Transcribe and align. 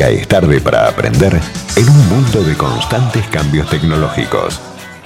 Nunca 0.00 0.12
es 0.18 0.28
tarde 0.28 0.60
para 0.62 0.88
aprender 0.88 1.38
en 1.76 1.86
un 1.90 2.08
mundo 2.08 2.42
de 2.42 2.56
constantes 2.56 3.22
cambios 3.26 3.68
tecnológicos. 3.68 4.58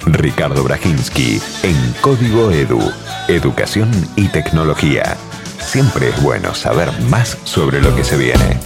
Ricardo 0.05 0.63
Brajinski 0.63 1.41
en 1.63 1.75
Código 1.99 2.49
Edu, 2.49 2.79
Educación 3.27 3.91
y 4.15 4.29
Tecnología. 4.29 5.17
Siempre 5.59 6.07
es 6.07 6.21
bueno 6.21 6.55
saber 6.55 6.87
más 7.09 7.37
sobre 7.43 7.81
lo 7.81 7.93
que 7.93 8.05
se 8.05 8.15
viene. 8.15 8.57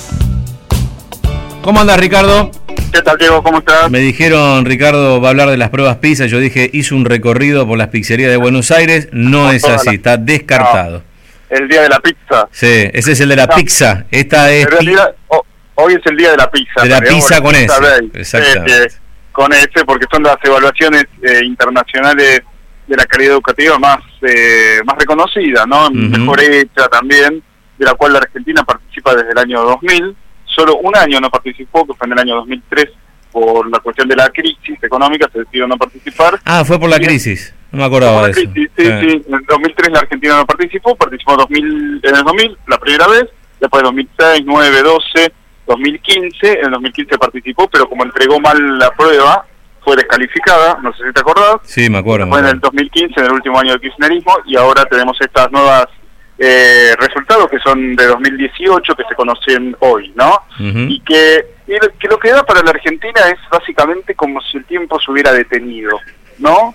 ¿Cómo 1.64 1.80
andas, 1.82 2.00
Ricardo? 2.00 2.52
¿Qué 2.94 3.02
tal, 3.02 3.18
Diego? 3.18 3.42
¿Cómo 3.42 3.58
estás? 3.58 3.90
Me 3.90 3.98
dijeron, 3.98 4.66
Ricardo 4.66 5.20
va 5.20 5.30
a 5.30 5.32
hablar 5.32 5.50
de 5.50 5.58
las 5.58 5.72
pruebas 5.72 5.98
PISA. 5.98 6.28
Yo 6.28 6.38
dije, 6.40 6.70
hizo 6.72 6.96
un 6.96 7.06
recorrido 7.06 7.66
por 7.66 7.80
las 7.80 7.88
pizzerías 7.88 8.30
de 8.30 8.38
Buenos 8.38 8.70
Aires. 8.70 9.08
No 9.12 9.50
es 9.52 9.64
así, 9.66 9.96
está 9.96 10.18
descartado. 10.18 11.02
El 11.50 11.68
día 11.68 11.82
de 11.82 11.90
la 11.90 12.00
pizza. 12.00 12.48
Sí, 12.52 12.68
ese 12.94 13.14
es 13.14 13.20
el 13.20 13.30
de 13.30 13.36
la 13.36 13.48
No. 13.48 13.56
pizza. 13.56 14.06
Esta 14.12 14.52
es 14.52 14.66
En 14.66 14.72
realidad, 14.72 15.16
ho- 15.30 15.44
hoy 15.84 15.94
es 15.94 16.06
el 16.06 16.18
día 16.18 16.32
de 16.32 16.38
la 16.38 16.50
pizza. 16.52 16.84
De 16.84 16.90
la 16.90 17.00
digamos, 17.00 17.26
pizza 17.26 17.42
con 17.42 17.56
S, 17.56 17.74
exactamente. 18.14 18.90
Sí, 18.90 18.98
con 19.32 19.54
S, 19.54 19.70
porque 19.86 20.06
son 20.12 20.24
las 20.24 20.38
evaluaciones 20.44 21.06
eh, 21.22 21.42
internacionales 21.44 22.42
de 22.88 22.96
la 22.98 23.06
calidad 23.06 23.34
educativa 23.34 23.78
más 23.78 24.00
eh, 24.22 24.80
más 24.86 24.98
reconocidas, 24.98 25.66
¿no? 25.68 25.86
Ujú. 25.88 25.94
Mejor 25.96 26.42
hecha 26.42 26.88
también, 26.90 27.42
de 27.78 27.86
la 27.86 27.94
cual 27.94 28.14
la 28.14 28.20
Argentina 28.20 28.64
participa 28.64 29.16
desde 29.16 29.32
el 29.32 29.38
año 29.38 29.62
2000. 29.64 30.16
Solo 30.46 30.78
un 30.78 30.96
año 30.98 31.20
no 31.22 31.30
participó, 31.30 31.86
que 31.86 31.94
fue 31.94 32.08
en 32.08 32.14
el 32.14 32.20
año 32.20 32.36
2003, 32.38 32.86
por 33.32 33.70
la 33.70 33.80
cuestión 33.80 34.08
de 34.10 34.16
la 34.16 34.28
crisis 34.30 34.82
económica, 34.82 35.30
se 35.32 35.40
decidió 35.40 35.68
no 35.68 35.78
participar. 35.78 36.40
Ah, 36.44 36.66
fue 36.66 36.80
por 36.80 36.90
la 36.90 36.98
crisis. 37.00 37.54
No 37.72 37.78
me 37.78 37.86
acordaba 37.86 38.26
de 38.26 38.32
eso. 38.32 38.42
sí, 38.42 38.50
sí, 38.56 38.68
Eh. 38.78 39.00
sí. 39.02 39.24
En 39.28 39.36
el 39.36 39.46
2003 39.48 39.92
la 39.92 40.00
Argentina 40.00 40.38
no 40.38 40.46
participó, 40.48 40.96
participó 40.96 41.34
en 41.34 41.38
2000, 41.38 42.00
en 42.04 42.16
el 42.16 42.24
2000 42.24 42.58
la 42.68 42.78
primera 42.80 43.08
vez, 43.08 43.26
después 43.62 43.84
2006, 43.84 44.42
9, 44.44 44.82
12, 44.82 45.32
2015, 45.70 46.60
en 46.60 46.66
el 46.66 46.72
2015 46.72 47.18
participó, 47.18 47.68
pero 47.70 47.88
como 47.88 48.04
entregó 48.04 48.40
mal 48.40 48.78
la 48.80 48.90
prueba, 48.92 49.46
fue 49.84 49.96
descalificada, 49.96 50.78
no 50.82 50.92
sé 50.94 51.08
si 51.08 51.14
te 51.14 51.22
acordás, 51.22 51.56
Sí, 51.64 51.90
me 51.90 52.00
acuerdo. 52.00 52.28
fue 52.28 52.40
en 52.40 52.46
el 52.46 52.58
acuerdo. 52.58 52.68
2015, 52.78 53.20
en 53.20 53.26
el 53.28 53.32
último 53.32 53.60
año 53.60 53.72
del 53.72 53.82
kirchnerismo, 53.82 54.34
y 54.46 54.58
ahora 54.58 54.84
tenemos 54.86 55.16
estas 55.22 55.52
nuevas 55.52 55.86
eh, 56.38 56.96
resultados 57.00 57.50
que 57.50 57.60
son 57.60 57.96
de 57.96 58.06
2018, 58.08 58.96
que 58.96 59.04
se 59.10 59.16
conocen 59.16 59.76
hoy, 59.80 60.12
¿no? 60.16 60.42
Y 60.58 61.00
que, 61.02 61.46
y 61.68 61.74
lo, 61.74 61.90
que 62.00 62.08
lo 62.10 62.18
que 62.18 62.32
da 62.32 62.44
para 62.44 62.62
la 62.62 62.72
Argentina 62.72 63.22
es 63.28 63.40
básicamente 63.52 64.16
como 64.16 64.42
si 64.42 64.58
el 64.58 64.66
tiempo 64.66 65.00
se 65.00 65.12
hubiera 65.12 65.32
detenido, 65.34 66.00
¿no? 66.40 66.74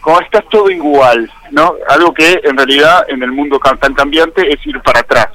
Como 0.00 0.20
está 0.20 0.40
todo 0.42 0.68
igual, 0.68 1.30
¿no? 1.50 1.74
Algo 1.88 2.12
que 2.12 2.40
en 2.44 2.56
realidad 2.56 3.04
en 3.08 3.22
el 3.22 3.32
mundo 3.32 3.58
tan 3.80 3.94
cambiante 3.94 4.52
es 4.52 4.64
ir 4.66 4.80
para 4.82 5.00
atrás. 5.00 5.28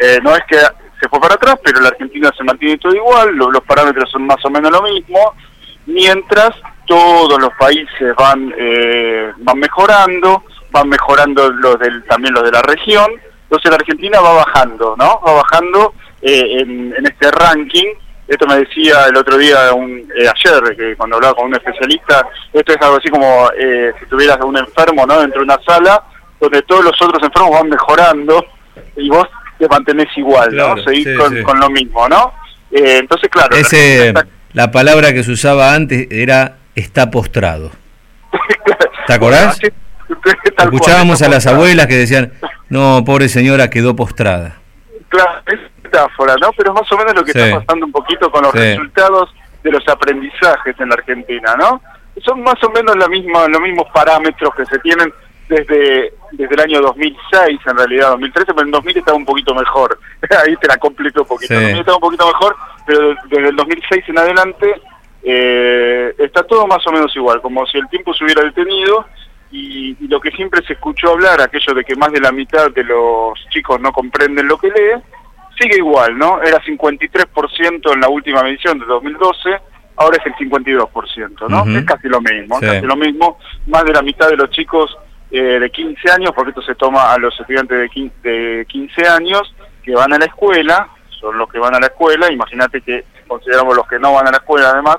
Eh, 0.00 0.18
no 0.22 0.34
es 0.34 0.42
que 0.48 0.56
se 1.04 1.08
fue 1.10 1.20
para 1.20 1.34
atrás, 1.34 1.56
pero 1.62 1.80
la 1.80 1.88
Argentina 1.88 2.30
se 2.36 2.42
mantiene 2.44 2.78
todo 2.78 2.94
igual, 2.94 3.34
lo- 3.36 3.50
los 3.50 3.62
parámetros 3.64 4.10
son 4.10 4.26
más 4.26 4.42
o 4.44 4.50
menos 4.50 4.70
lo 4.72 4.82
mismo, 4.82 5.34
mientras 5.86 6.50
todos 6.86 7.38
los 7.40 7.50
países 7.58 8.14
van 8.16 8.52
eh, 8.56 9.32
van 9.38 9.58
mejorando, 9.58 10.44
van 10.70 10.88
mejorando 10.88 11.50
los 11.50 11.78
del, 11.78 12.02
también 12.04 12.34
los 12.34 12.42
de 12.44 12.50
la 12.52 12.62
región, 12.62 13.06
entonces 13.44 13.70
la 13.70 13.76
Argentina 13.76 14.20
va 14.20 14.34
bajando, 14.44 14.94
¿no? 14.98 15.20
Va 15.26 15.32
bajando 15.34 15.94
eh, 16.22 16.60
en, 16.60 16.94
en 16.96 17.06
este 17.06 17.30
ranking. 17.30 17.86
Esto 18.26 18.46
me 18.46 18.56
decía 18.56 19.04
el 19.08 19.16
otro 19.18 19.36
día, 19.36 19.72
un, 19.74 19.98
eh, 20.16 20.26
ayer, 20.26 20.76
que 20.76 20.96
cuando 20.96 21.16
hablaba 21.16 21.34
con 21.34 21.46
un 21.46 21.54
especialista, 21.54 22.26
esto 22.52 22.72
es 22.72 22.80
algo 22.80 22.96
así 22.96 23.10
como 23.10 23.50
eh, 23.58 23.92
si 24.00 24.06
tuvieras 24.06 24.38
un 24.42 24.56
enfermo, 24.56 25.06
¿no? 25.06 25.20
Dentro 25.20 25.40
de 25.40 25.44
una 25.44 25.58
sala, 25.62 26.02
donde 26.40 26.62
todos 26.62 26.84
los 26.84 27.00
otros 27.02 27.22
enfermos 27.22 27.50
van 27.52 27.68
mejorando 27.68 28.42
y 28.96 29.08
vos 29.10 29.28
te 29.68 29.74
mantenés 29.74 30.08
igual, 30.16 30.50
Claro, 30.50 30.76
¿no? 30.76 30.82
Seguís 30.84 31.04
sí, 31.04 31.14
con, 31.16 31.34
sí. 31.34 31.42
con 31.42 31.58
lo 31.60 31.70
mismo, 31.70 32.08
¿no? 32.08 32.32
Eh, 32.70 32.98
entonces, 32.98 33.28
claro. 33.30 33.48
la 33.52 33.58
Ese, 33.60 34.08
Argentina 34.08 34.26
la 34.52 34.70
palabra 34.70 35.12
que 35.12 35.24
se 35.24 35.32
usaba 35.32 35.74
antes 35.74 36.06
era 36.10 36.56
está 36.74 37.10
postrado. 37.10 37.70
¿Te 39.06 39.12
acordás? 39.12 39.58
Escuchábamos 40.58 41.22
a 41.22 41.28
las 41.28 41.46
abuelas 41.46 41.86
que 41.86 41.96
decían, 41.96 42.32
no, 42.68 43.02
pobre 43.04 43.28
señora, 43.28 43.70
quedó 43.70 43.96
postrada. 43.96 44.56
Claro, 45.08 45.30
es 45.46 45.58
metáfora, 45.82 46.34
¿no? 46.40 46.50
Pero 46.56 46.72
es 46.72 46.80
más 46.80 46.92
o 46.92 46.96
menos 46.98 47.14
lo 47.14 47.24
que 47.24 47.32
Sí. 47.32 47.38
está 47.40 47.60
pasando 47.60 47.86
un 47.86 47.92
poquito 47.92 48.30
con 48.30 48.42
los 48.42 48.52
Sí. 48.52 48.58
resultados 48.58 49.34
de 49.62 49.70
los 49.72 49.88
aprendizajes 49.88 50.78
en 50.78 50.88
la 50.88 50.94
Argentina, 50.94 51.54
¿no? 51.58 51.80
Son 52.24 52.42
más 52.42 52.62
o 52.62 52.70
menos 52.70 52.96
la 52.96 53.08
misma, 53.08 53.48
los 53.48 53.60
mismos 53.60 53.86
parámetros 53.92 54.54
que 54.56 54.66
se 54.66 54.78
tienen 54.80 55.12
desde 55.48 56.12
desde 56.36 56.54
el 56.54 56.60
año 56.60 56.80
2006, 56.80 57.60
en 57.66 57.76
realidad 57.76 58.10
2013, 58.10 58.52
pero 58.54 58.66
en 58.66 58.70
2000 58.72 58.96
estaba 58.98 59.16
un 59.18 59.24
poquito 59.24 59.54
mejor. 59.54 59.98
Ahí 60.46 60.56
te 60.56 60.68
la 60.68 60.76
completo 60.76 61.22
un 61.22 61.28
poquito. 61.28 61.54
Sí. 61.54 61.60
En 61.60 61.62
2000 61.62 61.80
estaba 61.80 61.96
un 61.96 62.00
poquito 62.02 62.26
mejor, 62.26 62.56
pero 62.86 63.14
desde 63.28 63.48
el 63.48 63.56
2006 63.56 64.04
en 64.08 64.18
adelante 64.18 64.74
eh, 65.22 66.14
está 66.18 66.42
todo 66.42 66.66
más 66.66 66.86
o 66.86 66.92
menos 66.92 67.14
igual, 67.16 67.40
como 67.40 67.66
si 67.66 67.78
el 67.78 67.88
tiempo 67.88 68.12
se 68.14 68.24
hubiera 68.24 68.42
detenido 68.42 69.06
y, 69.50 69.96
y 70.00 70.08
lo 70.08 70.20
que 70.20 70.30
siempre 70.32 70.64
se 70.66 70.74
escuchó 70.74 71.10
hablar, 71.12 71.40
aquello 71.40 71.74
de 71.74 71.84
que 71.84 71.96
más 71.96 72.12
de 72.12 72.20
la 72.20 72.32
mitad 72.32 72.70
de 72.70 72.84
los 72.84 73.38
chicos 73.50 73.80
no 73.80 73.92
comprenden 73.92 74.48
lo 74.48 74.58
que 74.58 74.68
lee, 74.68 75.00
sigue 75.58 75.76
igual, 75.76 76.18
¿no? 76.18 76.42
Era 76.42 76.60
53% 76.62 77.94
en 77.94 78.00
la 78.00 78.08
última 78.08 78.42
medición 78.42 78.78
de 78.78 78.86
2012, 78.86 79.50
ahora 79.96 80.18
es 80.18 80.26
el 80.26 80.34
52%, 80.50 81.48
¿no? 81.48 81.62
Ujú. 81.62 81.70
Es 81.70 81.84
casi 81.84 82.08
lo 82.08 82.20
mismo, 82.20 82.58
Sí. 82.60 82.66
casi 82.66 82.86
lo 82.86 82.96
mismo. 82.96 83.38
Más 83.68 83.84
de 83.84 83.92
la 83.92 84.02
mitad 84.02 84.28
de 84.28 84.36
los 84.36 84.50
chicos 84.50 84.96
eh, 85.36 85.58
de 85.58 85.68
15 85.68 86.12
años, 86.12 86.30
porque 86.32 86.50
esto 86.50 86.62
se 86.62 86.76
toma 86.76 87.12
a 87.12 87.18
los 87.18 87.34
estudiantes 87.40 87.76
de 87.76 87.88
15, 87.88 88.28
de 88.28 88.66
15 88.66 89.08
años 89.08 89.52
que 89.82 89.92
van 89.92 90.12
a 90.12 90.18
la 90.18 90.26
escuela, 90.26 90.88
son 91.08 91.36
los 91.36 91.50
que 91.50 91.58
van 91.58 91.74
a 91.74 91.80
la 91.80 91.86
escuela, 91.86 92.30
imagínate 92.30 92.80
que 92.80 93.04
consideramos 93.26 93.74
los 93.74 93.84
que 93.88 93.98
no 93.98 94.12
van 94.12 94.28
a 94.28 94.30
la 94.30 94.36
escuela 94.36 94.70
además, 94.70 94.98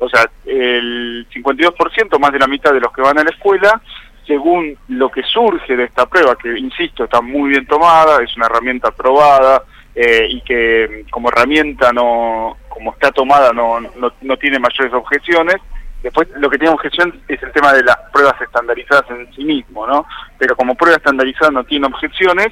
o 0.00 0.08
sea, 0.08 0.28
el 0.44 1.24
52%, 1.32 2.18
más 2.18 2.32
de 2.32 2.38
la 2.40 2.48
mitad 2.48 2.72
de 2.72 2.80
los 2.80 2.92
que 2.92 3.00
van 3.00 3.16
a 3.16 3.22
la 3.22 3.30
escuela, 3.30 3.80
según 4.26 4.76
lo 4.88 5.08
que 5.08 5.22
surge 5.22 5.76
de 5.76 5.84
esta 5.84 6.06
prueba, 6.06 6.34
que 6.34 6.58
insisto, 6.58 7.04
está 7.04 7.20
muy 7.20 7.50
bien 7.50 7.64
tomada, 7.66 8.20
es 8.24 8.36
una 8.36 8.46
herramienta 8.46 8.88
aprobada 8.88 9.62
eh, 9.94 10.26
y 10.28 10.40
que 10.40 11.04
como 11.12 11.28
herramienta 11.28 11.92
no, 11.92 12.56
como 12.68 12.92
está 12.92 13.12
tomada 13.12 13.52
no, 13.52 13.78
no, 13.80 14.12
no 14.20 14.36
tiene 14.36 14.58
mayores 14.58 14.92
objeciones. 14.92 15.56
Después 16.02 16.28
lo 16.36 16.48
que 16.48 16.58
tiene 16.58 16.74
objeción 16.74 17.20
es 17.26 17.42
el 17.42 17.52
tema 17.52 17.72
de 17.72 17.82
las 17.82 17.96
pruebas 18.12 18.40
estandarizadas 18.40 19.10
en 19.10 19.32
sí 19.34 19.44
mismo, 19.44 19.86
¿no? 19.86 20.06
Pero 20.38 20.54
como 20.56 20.74
prueba 20.74 20.96
estandarizada 20.96 21.50
no 21.50 21.64
tiene 21.64 21.86
objeciones, 21.86 22.48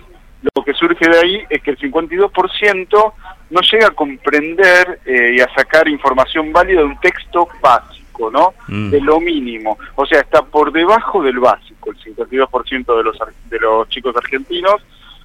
lo 0.55 0.62
que 0.62 0.75
surge 0.75 1.09
de 1.09 1.19
ahí 1.19 1.44
es 1.49 1.62
que 1.62 1.71
el 1.71 1.78
52% 1.78 3.12
no 3.50 3.60
llega 3.60 3.87
a 3.87 3.91
comprender 3.91 5.00
eh, 5.06 5.37
y 5.37 5.41
a 5.41 5.49
sacar 5.54 5.88
información 5.88 6.53
válida 6.53 6.81
de 6.81 6.87
un 6.87 7.00
texto 7.00 7.49
básico, 7.62 8.31
¿no? 8.31 8.54
Mm. 8.69 8.91
De 8.91 9.00
lo 9.00 9.21
mínimo. 9.21 9.78
O 9.94 10.04
sea, 10.04 10.21
está 10.21 10.43
por 10.43 10.72
debajo 10.72 11.22
del 11.22 11.38
básico, 11.38 11.91
el 11.91 11.99
52% 11.99 12.97
de 12.97 13.03
los, 13.03 13.19
de 13.49 13.59
los 13.59 13.88
chicos 13.88 14.16
argentinos, 14.16 14.83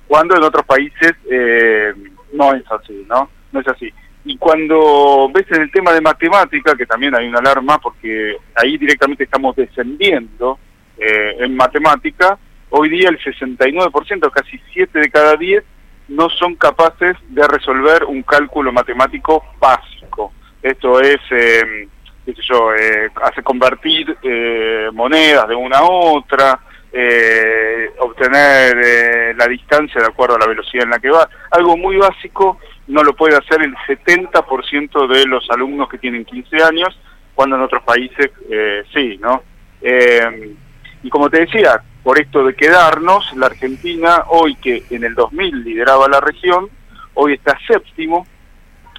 cuando 0.08 0.35
en 0.35 0.44
otros 0.44 0.66
países 0.66 1.13
eh, 1.29 1.94
no 2.34 2.53
es 2.53 2.63
así, 2.72 3.06
¿no? 3.08 3.29
No 3.52 3.59
es 3.59 3.68
así. 3.68 3.94
Y 4.25 4.38
cuando 4.38 5.30
ves 5.34 5.46
en 5.52 5.62
el 5.63 5.72
tema 5.72 5.94
de 5.94 6.02
matemática, 6.02 6.75
que 6.75 6.85
también 6.85 7.16
hay 7.16 7.28
una 7.28 7.40
alarma, 7.40 7.80
porque 7.80 8.38
ahí 8.56 8.78
directamente 8.78 9.24
estamos 9.24 9.56
descendiendo 9.56 10.59
eh, 10.97 11.38
en 11.40 11.56
matemática, 11.56 12.38
hoy 12.69 12.90
día 12.90 13.09
el 13.09 13.19
69%, 13.19 14.31
casi 14.31 14.59
7 14.74 15.00
de 15.00 15.09
cada 15.09 15.35
10, 15.35 15.63
no 16.09 16.29
son 16.29 16.56
capaces 16.56 17.16
de 17.29 17.47
resolver 17.47 18.03
un 18.03 18.24
cálculo 18.24 18.72
matemático 18.72 19.44
básico. 19.59 20.34
Esto 20.62 21.00
es, 21.00 21.19
eh, 21.31 21.88
sé 22.25 22.34
yo, 22.47 22.74
eh, 22.75 23.09
hace 23.24 23.41
convertir 23.41 24.18
eh, 24.22 24.90
monedas 24.94 25.47
de 25.47 25.56
una 25.56 25.78
a 25.78 25.84
otra, 25.84 26.59
eh, 26.91 27.91
obtener 28.00 28.78
eh, 28.84 29.34
la 29.38 29.47
distancia 29.47 30.02
de 30.02 30.08
acuerdo 30.08 30.35
a 30.35 30.40
la 30.40 30.47
velocidad 30.47 30.85
en 30.85 30.90
la 30.90 31.00
que 31.00 31.09
va. 31.09 31.29
Algo 31.52 31.78
muy 31.78 31.97
básico 31.97 32.58
no 32.89 33.03
lo 33.03 33.16
puede 33.16 33.38
hacer 33.38 33.61
el 33.61 33.75
70% 33.88 35.07
de 35.07 35.25
los 35.25 35.49
alumnos 35.52 35.87
que 35.90 35.99
tienen 35.99 36.25
15 36.25 36.64
años, 36.64 36.99
cuando 37.35 37.55
en 37.55 37.61
otros 37.61 37.84
países 37.84 38.31
eh, 38.49 38.84
sí, 38.93 39.17
¿no? 39.22 39.43
Eh, 39.81 40.55
y 41.03 41.09
como 41.09 41.29
te 41.29 41.41
decía, 41.41 41.81
por 42.03 42.19
esto 42.19 42.43
de 42.43 42.55
quedarnos, 42.55 43.31
la 43.35 43.46
Argentina 43.46 44.23
hoy 44.29 44.55
que 44.55 44.84
en 44.90 45.03
el 45.03 45.14
2000 45.14 45.64
lideraba 45.64 46.08
la 46.08 46.19
región, 46.19 46.67
hoy 47.14 47.34
está 47.34 47.58
séptimo, 47.67 48.25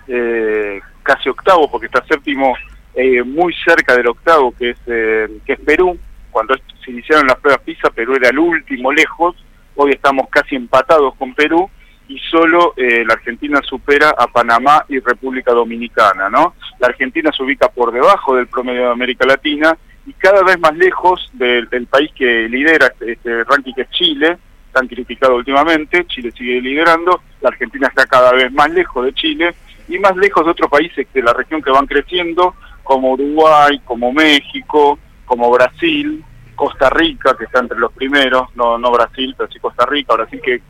eh, 0.07 0.81
casi 1.03 1.29
octavo, 1.29 1.71
porque 1.71 1.87
está 1.87 2.05
séptimo 2.07 2.55
eh, 2.95 3.23
muy 3.25 3.53
cerca 3.65 3.97
del 3.97 4.07
octavo, 4.07 4.55
que 4.57 4.71
es, 4.71 4.79
eh, 4.87 5.29
que 5.45 5.55
es 5.55 5.61
Perú. 5.61 5.99
Cuando 6.31 6.55
se 6.85 6.91
iniciaron 6.93 7.27
las 7.27 7.39
pruebas 7.39 7.63
PISA, 7.65 7.91
Perú 7.91 8.15
era 8.15 8.29
el 8.29 8.39
último 8.39 8.93
lejos, 8.93 9.35
hoy 9.75 9.91
estamos 9.91 10.29
casi 10.31 10.55
empatados 10.55 11.15
con 11.17 11.35
Perú 11.35 11.69
y 12.11 12.19
solo 12.19 12.75
eh, 12.77 13.05
la 13.07 13.15
Argentina 13.15 13.61
supera 13.63 14.11
a 14.11 14.27
Panamá 14.27 14.85
y 14.89 14.99
República 14.99 15.53
Dominicana, 15.53 16.29
¿no? 16.29 16.57
La 16.81 16.89
Argentina 16.89 17.31
se 17.31 17.45
ubica 17.45 17.69
por 17.69 17.93
debajo 17.93 18.35
del 18.35 18.49
promedio 18.49 18.87
de 18.87 18.91
América 18.91 19.25
Latina 19.25 19.79
y 20.05 20.13
cada 20.15 20.43
vez 20.43 20.59
más 20.59 20.77
lejos 20.77 21.31
del, 21.35 21.69
país 21.87 22.11
que 22.17 22.49
lidera 22.49 22.89
este, 22.89 23.13
este 23.13 23.45
ranking 23.45 23.75
que 23.75 23.83
es 23.83 23.91
Chile, 23.91 24.39
tan 24.73 24.89
criticado 24.89 25.37
últimamente, 25.37 26.05
Chile 26.07 26.33
sigue 26.37 26.61
liderando, 26.61 27.23
la 27.41 27.51
Argentina 27.51 27.87
está 27.87 28.05
cada 28.07 28.33
vez 28.33 28.51
más 28.51 28.73
lejos 28.73 29.05
de 29.05 29.13
Chile 29.15 29.55
y 29.87 29.97
más 30.01 30.17
lejos 30.17 30.45
de 30.45 30.51
otros 30.51 30.69
países 30.69 31.07
de 31.15 31.23
la 31.23 31.33
región 31.33 31.63
que 31.63 31.71
van 31.71 31.87
creciendo, 31.87 32.57
como 32.83 33.13
Uruguay, 33.13 33.81
como 33.85 34.13
México, 34.13 34.99
como 35.27 35.49
Brasil, 35.53 36.25
Costa 36.57 36.91
Rica, 36.91 37.37
que 37.39 37.45
está 37.45 37.61
entre 37.61 37.79
los 37.79 37.93
primeros, 37.93 38.49
no, 38.57 38.79
no 38.79 38.91
Brasil, 38.91 39.33
pero 39.39 39.49
sí 39.49 39.61
Costa 39.61 39.87
Rica, 39.87 40.17
Brasil 40.17 40.41
que 40.43 40.61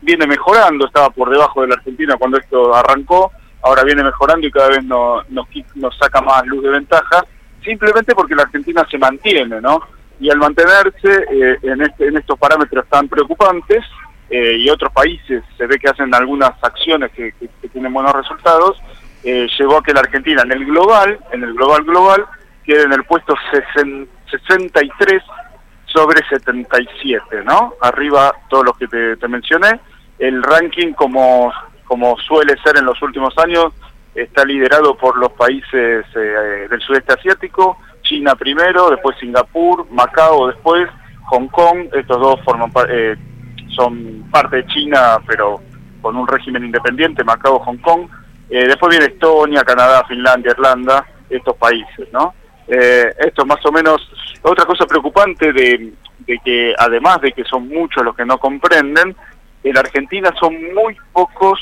viene 0.00 0.26
mejorando, 0.26 0.86
estaba 0.86 1.10
por 1.10 1.30
debajo 1.30 1.62
de 1.62 1.68
la 1.68 1.74
Argentina 1.74 2.16
cuando 2.16 2.38
esto 2.38 2.74
arrancó, 2.74 3.32
ahora 3.62 3.82
viene 3.84 4.04
mejorando 4.04 4.46
y 4.46 4.50
cada 4.50 4.68
vez 4.68 4.84
nos, 4.84 5.28
nos 5.30 5.98
saca 5.98 6.20
más 6.20 6.46
luz 6.46 6.62
de 6.62 6.70
ventaja, 6.70 7.24
simplemente 7.64 8.14
porque 8.14 8.34
la 8.34 8.42
Argentina 8.42 8.86
se 8.90 8.98
mantiene, 8.98 9.60
¿no? 9.60 9.80
Y 10.20 10.30
al 10.30 10.38
mantenerse 10.38 11.26
eh, 11.30 11.58
en, 11.62 11.82
este, 11.82 12.08
en 12.08 12.16
estos 12.16 12.38
parámetros 12.38 12.86
tan 12.88 13.08
preocupantes, 13.08 13.84
eh, 14.30 14.58
y 14.58 14.68
otros 14.68 14.92
países 14.92 15.42
se 15.56 15.66
ve 15.66 15.78
que 15.78 15.88
hacen 15.88 16.14
algunas 16.14 16.50
acciones 16.62 17.10
que, 17.12 17.32
tienen 17.72 17.92
buenos 17.92 18.12
resultados, 18.12 18.78
eh, 19.24 19.46
llevó 19.58 19.78
a 19.78 19.82
que 19.82 19.94
la 19.94 20.00
Argentina 20.00 20.42
en 20.42 20.52
el 20.52 20.66
global, 20.66 21.18
en 21.32 21.44
el 21.44 21.54
global 21.54 21.84
global, 21.84 22.26
quede 22.64 22.82
en 22.82 22.92
el 22.92 23.04
puesto 23.04 23.34
63 23.50 25.22
sobre 25.92 26.26
77, 26.28 27.44
¿no? 27.44 27.74
Arriba 27.80 28.32
todos 28.48 28.64
los 28.64 28.78
que 28.78 28.88
te, 28.88 29.28
mencioné. 29.28 29.80
El 30.18 30.42
ranking, 30.42 30.92
como, 30.92 31.52
como 31.84 32.16
suele 32.18 32.56
ser 32.62 32.78
en 32.78 32.84
los 32.84 33.00
últimos 33.02 33.36
años, 33.38 33.72
está 34.14 34.44
liderado 34.44 34.96
por 34.96 35.16
los 35.18 35.32
países 35.32 36.04
eh, 36.14 36.66
del 36.68 36.80
sudeste 36.80 37.12
asiático, 37.12 37.78
China 38.02 38.34
primero, 38.34 38.90
después 38.90 39.16
Singapur, 39.18 39.86
Macao 39.90 40.48
después, 40.48 40.88
Hong 41.26 41.48
Kong, 41.48 41.88
estos 41.92 42.18
dos 42.20 42.40
forman 42.42 42.70
eh, 42.88 43.16
son 43.76 44.24
parte 44.30 44.56
de 44.56 44.66
China, 44.66 45.18
pero 45.26 45.60
con 46.00 46.16
un 46.16 46.26
régimen 46.26 46.64
independiente, 46.64 47.24
Macao, 47.24 47.58
Hong 47.60 47.78
Kong. 47.78 48.08
Eh, 48.50 48.66
después 48.66 48.90
viene 48.90 49.12
Estonia, 49.12 49.62
Canadá, 49.62 50.04
Finlandia, 50.08 50.52
Irlanda, 50.52 51.04
estos 51.28 51.56
países, 51.56 52.08
¿no? 52.12 52.34
Eh, 52.66 53.14
esto 53.18 53.44
más 53.46 53.64
o 53.64 53.72
menos, 53.72 54.00
otra 54.42 54.64
cosa 54.64 54.86
preocupante 54.86 55.52
de, 55.52 55.92
que 56.44 56.74
además 56.78 57.20
de 57.20 57.32
que 57.32 57.44
son 57.44 57.68
muchos 57.68 58.04
los 58.04 58.14
que 58.16 58.24
no 58.24 58.38
comprenden, 58.38 59.14
en 59.64 59.78
Argentina 59.78 60.32
son 60.38 60.54
muy 60.74 60.96
pocos, 61.12 61.60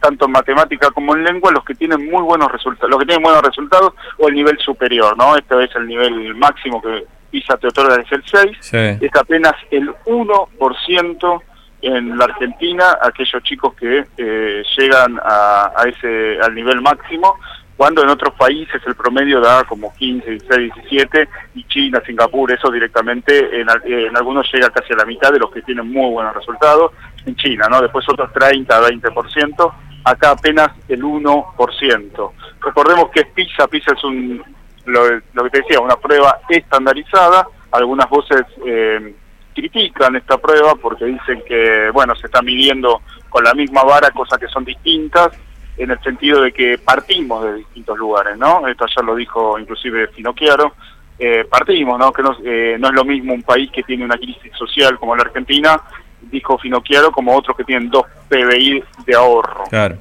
tanto 0.00 0.26
en 0.26 0.32
matemática 0.32 0.90
como 0.90 1.14
en 1.14 1.24
lengua, 1.24 1.52
los 1.52 1.64
que 1.64 1.74
tienen 1.74 2.10
muy 2.10 2.22
buenos 2.22 2.50
resultados, 2.50 2.90
los 2.90 3.00
que 3.00 3.06
tienen 3.06 3.22
buenos 3.22 3.42
resultados 3.42 3.94
o 4.18 4.28
el 4.28 4.34
nivel 4.34 4.58
superior, 4.58 5.16
¿no? 5.16 5.36
Este 5.36 5.64
es 5.64 5.74
el 5.76 5.86
nivel 5.86 6.34
máximo 6.36 6.80
que 6.80 7.04
PISA 7.30 7.56
te 7.56 7.68
otorga 7.68 7.96
es 7.96 8.12
el 8.12 8.22
6, 8.24 8.74
es 9.02 9.16
apenas 9.16 9.54
el 9.70 9.92
1% 10.06 11.42
en 11.82 12.16
la 12.16 12.24
Argentina 12.24 12.98
aquellos 13.02 13.42
chicos 13.42 13.74
que 13.74 14.06
eh, 14.16 14.62
llegan 14.76 15.20
a, 15.22 15.72
a, 15.76 15.88
ese 15.88 16.38
al 16.40 16.54
nivel 16.54 16.80
máximo 16.80 17.36
cuando 17.76 18.02
en 18.02 18.08
otros 18.08 18.34
países 18.34 18.80
el 18.86 18.94
promedio 18.94 19.40
da 19.40 19.64
como 19.64 19.92
15, 19.94 20.30
16, 20.30 20.72
17 20.74 21.28
y 21.54 21.64
China, 21.64 22.02
Singapur, 22.06 22.50
eso 22.52 22.70
directamente 22.70 23.60
en, 23.60 23.68
en 23.84 24.16
algunos 24.16 24.50
llega 24.52 24.70
casi 24.70 24.92
a 24.92 24.96
la 24.96 25.04
mitad 25.04 25.30
de 25.32 25.38
los 25.38 25.50
que 25.50 25.62
tienen 25.62 25.90
muy 25.90 26.10
buenos 26.10 26.34
resultados 26.34 26.92
en 27.26 27.36
China, 27.36 27.66
¿no? 27.70 27.82
Después 27.82 28.08
otros 28.08 28.32
30, 28.32 28.80
20%, 28.80 29.72
acá 30.04 30.30
apenas 30.30 30.70
el 30.88 31.02
1%. 31.02 32.30
Recordemos 32.60 33.10
que 33.10 33.24
PISA, 33.26 33.66
PISA 33.66 33.92
es 33.92 34.04
un 34.04 34.42
lo, 34.86 35.20
lo 35.34 35.44
que 35.44 35.50
te 35.50 35.58
decía, 35.58 35.80
una 35.80 35.96
prueba 35.96 36.40
estandarizada, 36.48 37.46
algunas 37.72 38.08
voces 38.08 38.42
eh, 38.64 39.14
critican 39.54 40.16
esta 40.16 40.38
prueba 40.38 40.74
porque 40.76 41.04
dicen 41.04 41.42
que, 41.46 41.90
bueno, 41.92 42.14
se 42.14 42.26
está 42.26 42.40
midiendo 42.42 43.02
con 43.28 43.44
la 43.44 43.54
misma 43.54 43.82
vara 43.82 44.10
cosas 44.10 44.38
que 44.38 44.48
son 44.48 44.64
distintas, 44.64 45.28
en 45.76 45.90
el 45.90 46.00
sentido 46.02 46.40
de 46.40 46.52
que 46.52 46.78
partimos 46.78 47.44
de 47.44 47.54
distintos 47.54 47.98
lugares, 47.98 48.36
¿no? 48.38 48.66
Esto 48.66 48.86
ya 48.94 49.02
lo 49.02 49.14
dijo 49.14 49.58
inclusive 49.58 50.08
Finocchiaro, 50.08 50.74
eh, 51.18 51.44
partimos, 51.48 51.98
¿no? 51.98 52.12
Que 52.12 52.22
no, 52.22 52.36
eh, 52.44 52.76
no 52.78 52.88
es 52.88 52.94
lo 52.94 53.04
mismo 53.04 53.32
un 53.34 53.42
país 53.42 53.70
que 53.70 53.82
tiene 53.82 54.04
una 54.04 54.16
crisis 54.16 54.52
social 54.56 54.98
como 54.98 55.16
la 55.16 55.22
Argentina, 55.22 55.80
dijo 56.22 56.58
Finocchiaro, 56.58 57.10
como 57.10 57.36
otros 57.36 57.56
que 57.56 57.64
tienen 57.64 57.90
dos 57.90 58.04
PBI 58.28 58.82
de 59.06 59.14
ahorro. 59.14 59.64
Claro. 59.70 59.96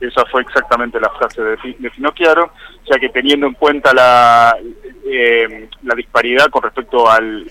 Esa 0.00 0.24
fue 0.26 0.42
exactamente 0.42 0.98
la 0.98 1.10
frase 1.10 1.42
de, 1.42 1.56
de 1.78 1.90
Finocchiaro, 1.90 2.44
o 2.82 2.86
sea 2.86 2.98
que 2.98 3.10
teniendo 3.10 3.46
en 3.46 3.54
cuenta 3.54 3.92
la, 3.92 4.56
eh, 5.04 5.68
la 5.82 5.94
disparidad 5.94 6.48
con 6.48 6.62
respecto 6.62 7.10
al, 7.10 7.50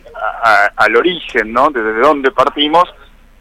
al 0.76 0.96
origen, 0.96 1.54
¿no? 1.54 1.70
Desde 1.70 2.00
dónde 2.00 2.32
partimos, 2.32 2.90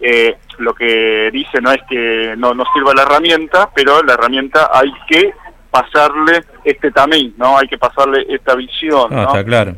eh, 0.00 0.36
lo 0.58 0.74
que 0.74 1.30
dice 1.32 1.60
no 1.60 1.72
es 1.72 1.82
que 1.88 2.34
no 2.36 2.54
nos 2.54 2.68
sirva 2.72 2.94
la 2.94 3.02
herramienta, 3.02 3.70
pero 3.74 4.02
la 4.02 4.14
herramienta 4.14 4.70
hay 4.72 4.92
que 5.08 5.32
pasarle 5.70 6.44
este 6.64 6.90
tamiz, 6.90 7.36
¿no? 7.36 7.58
Hay 7.58 7.68
que 7.68 7.78
pasarle 7.78 8.26
esta 8.28 8.54
visión, 8.54 9.08
ah, 9.12 9.14
¿no? 9.14 9.22
está 9.28 9.44
claro. 9.44 9.74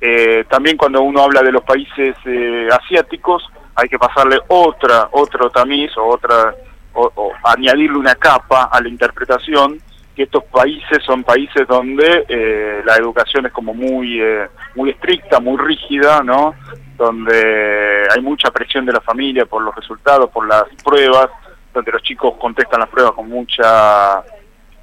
Eh, 0.00 0.44
también 0.48 0.76
cuando 0.76 1.00
uno 1.00 1.22
habla 1.22 1.42
de 1.42 1.52
los 1.52 1.62
países 1.62 2.16
eh, 2.24 2.68
asiáticos, 2.72 3.44
hay 3.74 3.88
que 3.88 3.98
pasarle 3.98 4.38
otra, 4.48 5.08
otro 5.12 5.48
tamiz 5.50 5.96
o 5.96 6.06
otra 6.06 6.54
o, 6.94 7.32
añadirle 7.44 7.96
una 7.96 8.14
capa 8.16 8.64
a 8.64 8.80
la 8.80 8.88
interpretación 8.88 9.78
que 10.14 10.24
estos 10.24 10.44
países 10.44 11.02
son 11.04 11.24
países 11.24 11.66
donde 11.66 12.26
eh, 12.28 12.82
la 12.84 12.96
educación 12.96 13.46
es 13.46 13.52
como 13.52 13.72
muy 13.72 14.20
eh, 14.20 14.48
muy 14.74 14.90
estricta, 14.90 15.40
muy 15.40 15.56
rígida, 15.56 16.22
¿no? 16.22 16.54
Donde 16.96 18.06
hay 18.14 18.20
mucha 18.20 18.50
presión 18.50 18.84
de 18.84 18.92
la 18.92 19.00
familia 19.00 19.46
por 19.46 19.62
los 19.62 19.74
resultados, 19.74 20.30
por 20.30 20.46
las 20.46 20.64
pruebas, 20.84 21.28
donde 21.72 21.92
los 21.92 22.02
chicos 22.02 22.34
contestan 22.38 22.80
las 22.80 22.90
pruebas 22.90 23.12
con 23.12 23.28
mucha 23.28 24.22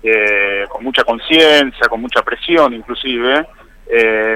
eh, 0.01 0.65
con 0.67 0.83
mucha 0.83 1.03
conciencia, 1.03 1.87
con 1.87 2.01
mucha 2.01 2.21
presión, 2.21 2.73
inclusive. 2.73 3.45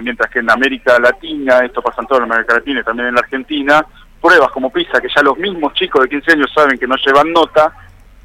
mientras 0.02 0.30
que 0.32 0.40
en 0.40 0.50
América 0.50 1.00
Latina, 1.00 1.60
esto 1.64 1.82
pasa 1.82 2.02
en 2.02 2.08
toda 2.08 2.24
América 2.24 2.56
Latina 2.56 2.82
y 2.82 2.84
también 2.84 3.10
en 3.10 3.16
la 3.16 3.22
Argentina, 3.22 3.86
pruebas 4.22 4.52
como 4.52 4.72
PISA, 4.72 5.00
que 5.00 5.10
ya 5.16 5.22
los 5.22 5.38
mismos 5.38 5.74
chicos 5.74 6.02
de 6.02 6.10
15 6.10 6.32
años 6.32 6.52
saben 6.54 6.78
que 6.78 6.88
no 6.88 6.96
llevan 6.96 7.32
nota, 7.32 7.72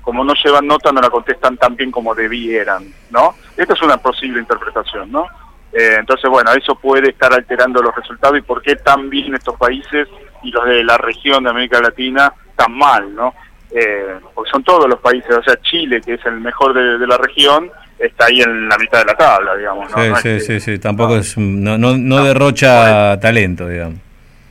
como 0.03 0.25
no 0.25 0.35
llevan 0.35 0.67
nota 0.67 0.93
no 0.93 1.01
la 1.01 1.11
contestan 1.11 1.57
tan 1.57 1.77
bien 1.77 1.91
como 1.91 2.15
debieran, 2.15 2.93
¿no? 3.11 3.35
Esta 3.57 3.75
es 3.75 3.83
una 3.83 3.99
posible 3.99 4.41
interpretación, 4.41 5.11
¿no? 5.13 5.27
Eh, 5.73 5.97
entonces, 5.99 6.31
bueno, 6.31 6.51
eso 6.53 6.75
puede 6.77 7.11
estar 7.11 7.33
alterando 7.33 7.83
los 7.83 7.95
resultados 7.95 8.39
y 8.39 8.43
por 8.43 8.63
qué 8.63 8.77
tan 8.77 9.11
bien 9.11 9.35
estos 9.35 9.57
países 9.57 10.09
y 10.43 10.51
los 10.51 10.65
de 10.65 10.83
la 10.83 10.97
región 10.97 11.45
de 11.45 11.51
América 11.51 11.81
Latina 11.81 12.33
tan 12.57 12.73
mal, 12.73 13.15
¿no? 13.15 13.35
Eh, 13.71 14.19
porque 14.35 14.51
son 14.51 14.65
todos 14.65 14.89
los 14.89 14.99
países, 15.01 15.31
o 15.31 15.43
sea, 15.43 15.57
Chile, 15.61 16.01
que 16.01 16.15
es 16.15 16.25
el 16.25 16.41
mejor 16.41 16.73
de, 16.73 17.07
la 17.07 17.19
región, 17.19 17.71
está 17.99 18.27
ahí 18.27 18.41
en 18.41 18.67
la 18.67 18.79
mitad 18.79 19.01
de 19.01 19.05
la 19.05 19.15
tabla, 19.15 19.57
digamos. 19.57 19.95
¿no? 19.95 20.17
Sí, 20.17 20.41
sí, 20.41 20.59
sí, 20.59 20.79
tampoco 20.79 21.17
es, 21.17 21.37
no, 21.37 21.77
no, 21.77 21.99
no 21.99 22.25
derrocha 22.25 23.21
talento, 23.21 23.69
digamos 23.69 24.08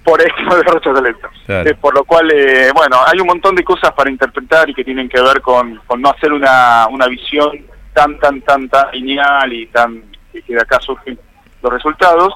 por 0.08 0.22
eso 0.22 0.56
de 0.56 0.64
Rocha 0.64 0.94
Talento. 0.94 1.30
Eh, 1.50 1.76
por 1.82 1.94
lo 1.94 2.06
cual, 2.06 2.32
eh, 2.32 2.72
bueno, 2.74 2.96
hay 3.06 3.20
un 3.20 3.28
montón 3.28 3.56
de 3.56 3.64
cosas 3.66 3.92
para 3.92 4.10
interpretar 4.10 4.70
y 4.70 4.74
que 4.74 4.86
tienen 4.86 5.10
que 5.10 5.22
ver 5.22 5.42
con, 5.42 5.82
con 5.86 6.02
no 6.02 6.10
hacer 6.10 6.32
una, 6.32 6.88
una 6.90 7.08
visión 7.08 7.66
tan, 7.92 8.18
tan, 8.18 8.40
tan, 8.42 8.70
tan 8.70 8.90
lineal 8.94 9.52
y 9.52 9.68
tan 9.68 10.02
que 10.32 10.54
de 10.54 10.62
acá 10.62 10.80
surgen 10.80 11.20
los 11.62 11.74
resultados. 11.74 12.34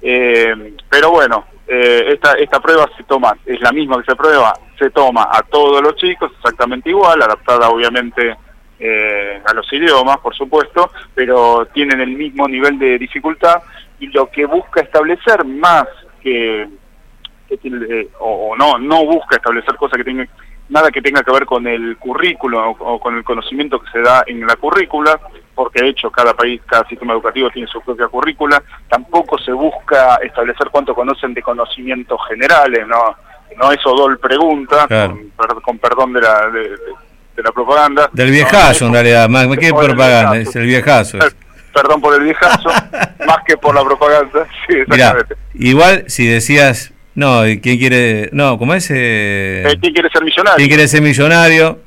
Eh, 0.00 0.74
pero 0.88 1.10
bueno, 1.10 1.44
esta, 1.68 2.32
esta 2.38 2.58
prueba 2.58 2.88
se 2.96 3.04
toma, 3.04 3.36
es 3.44 3.60
la 3.60 3.70
misma 3.70 3.98
que 3.98 4.10
se 4.10 4.16
prueba, 4.16 4.54
se 4.78 4.88
toma 4.88 5.28
a 5.30 5.42
todos 5.42 5.82
los 5.82 5.96
chicos 5.96 6.32
exactamente 6.38 6.88
igual, 6.88 7.20
adaptada 7.20 7.68
obviamente 7.68 8.30
a 8.30 9.52
los 9.52 9.70
idiomas, 9.72 10.18
por 10.18 10.34
supuesto, 10.34 10.90
pero 11.14 11.66
tienen 11.66 12.00
el 12.00 12.10
mismo 12.10 12.48
nivel 12.48 12.78
de 12.78 12.98
dificultad 12.98 13.62
y 13.98 14.06
lo 14.06 14.30
que 14.30 14.46
busca 14.46 14.80
establecer 14.80 15.44
más 15.44 15.86
que 16.22 16.66
eh, 17.50 18.08
o, 18.20 18.54
no 18.56 18.78
no 18.78 19.04
busca 19.04 19.36
establecer 19.36 19.76
cosas 19.76 19.98
que 19.98 20.04
tengan 20.04 20.28
nada 20.68 20.90
que 20.90 21.02
tenga 21.02 21.22
que 21.22 21.32
ver 21.32 21.44
con 21.44 21.66
el 21.66 21.96
currículo 21.96 22.70
o, 22.70 23.00
con 23.00 23.16
el 23.16 23.24
conocimiento 23.24 23.80
que 23.80 23.90
se 23.90 24.00
da 24.00 24.22
en 24.26 24.46
la 24.46 24.54
currícula, 24.56 25.18
porque 25.54 25.82
de 25.82 25.88
hecho 25.88 26.10
cada 26.10 26.32
país, 26.32 26.60
cada 26.64 26.86
sistema 26.86 27.12
educativo 27.12 27.50
tiene 27.50 27.66
su 27.66 27.80
propia 27.80 28.06
currícula, 28.06 28.62
tampoco 28.88 29.36
se 29.38 29.52
busca 29.52 30.16
establecer 30.16 30.68
cuánto 30.70 30.94
conocen 30.94 31.34
de 31.34 31.42
conocimientos 31.42 32.20
generales, 32.28 32.86
no 32.86 33.16
no 33.56 33.72
es 33.72 33.84
Odol 33.84 34.18
pregunta, 34.18 34.86
con, 34.88 35.78
perdón 35.78 36.12
de 36.12 36.20
la, 36.20 36.50
de, 36.50 37.42
la 37.42 37.52
propaganda. 37.52 38.10
Del 38.12 38.30
viejazo 38.30 38.86
en 38.86 38.92
realidad, 38.92 39.28
más 39.28 39.46
que 39.58 39.72
propaganda, 39.72 40.36
es 40.36 40.54
el 40.56 40.66
viejazo. 40.66 41.18
Perdón 41.72 42.00
por 42.00 42.14
el 42.14 42.24
viejazo, 42.24 42.68
más 43.26 43.38
que 43.46 43.56
por 43.56 43.74
la 43.74 43.84
propaganda, 43.84 44.46
sí, 44.66 44.76
exactamente. 44.78 45.36
igual 45.54 46.04
si 46.08 46.26
decías 46.26 46.92
no, 47.20 47.42
¿quién 47.62 47.78
quiere.? 47.78 48.30
No, 48.32 48.58
¿cómo 48.58 48.72
es? 48.72 48.90
Eh... 48.90 49.62
eh 49.66 49.78
quién 49.78 49.92
quiere 49.92 50.08
ser 50.08 50.24
millonario? 50.24 50.56
¿Quién 50.56 50.68
quiere 50.68 50.88
ser 50.88 51.02
millonario? 51.02 51.78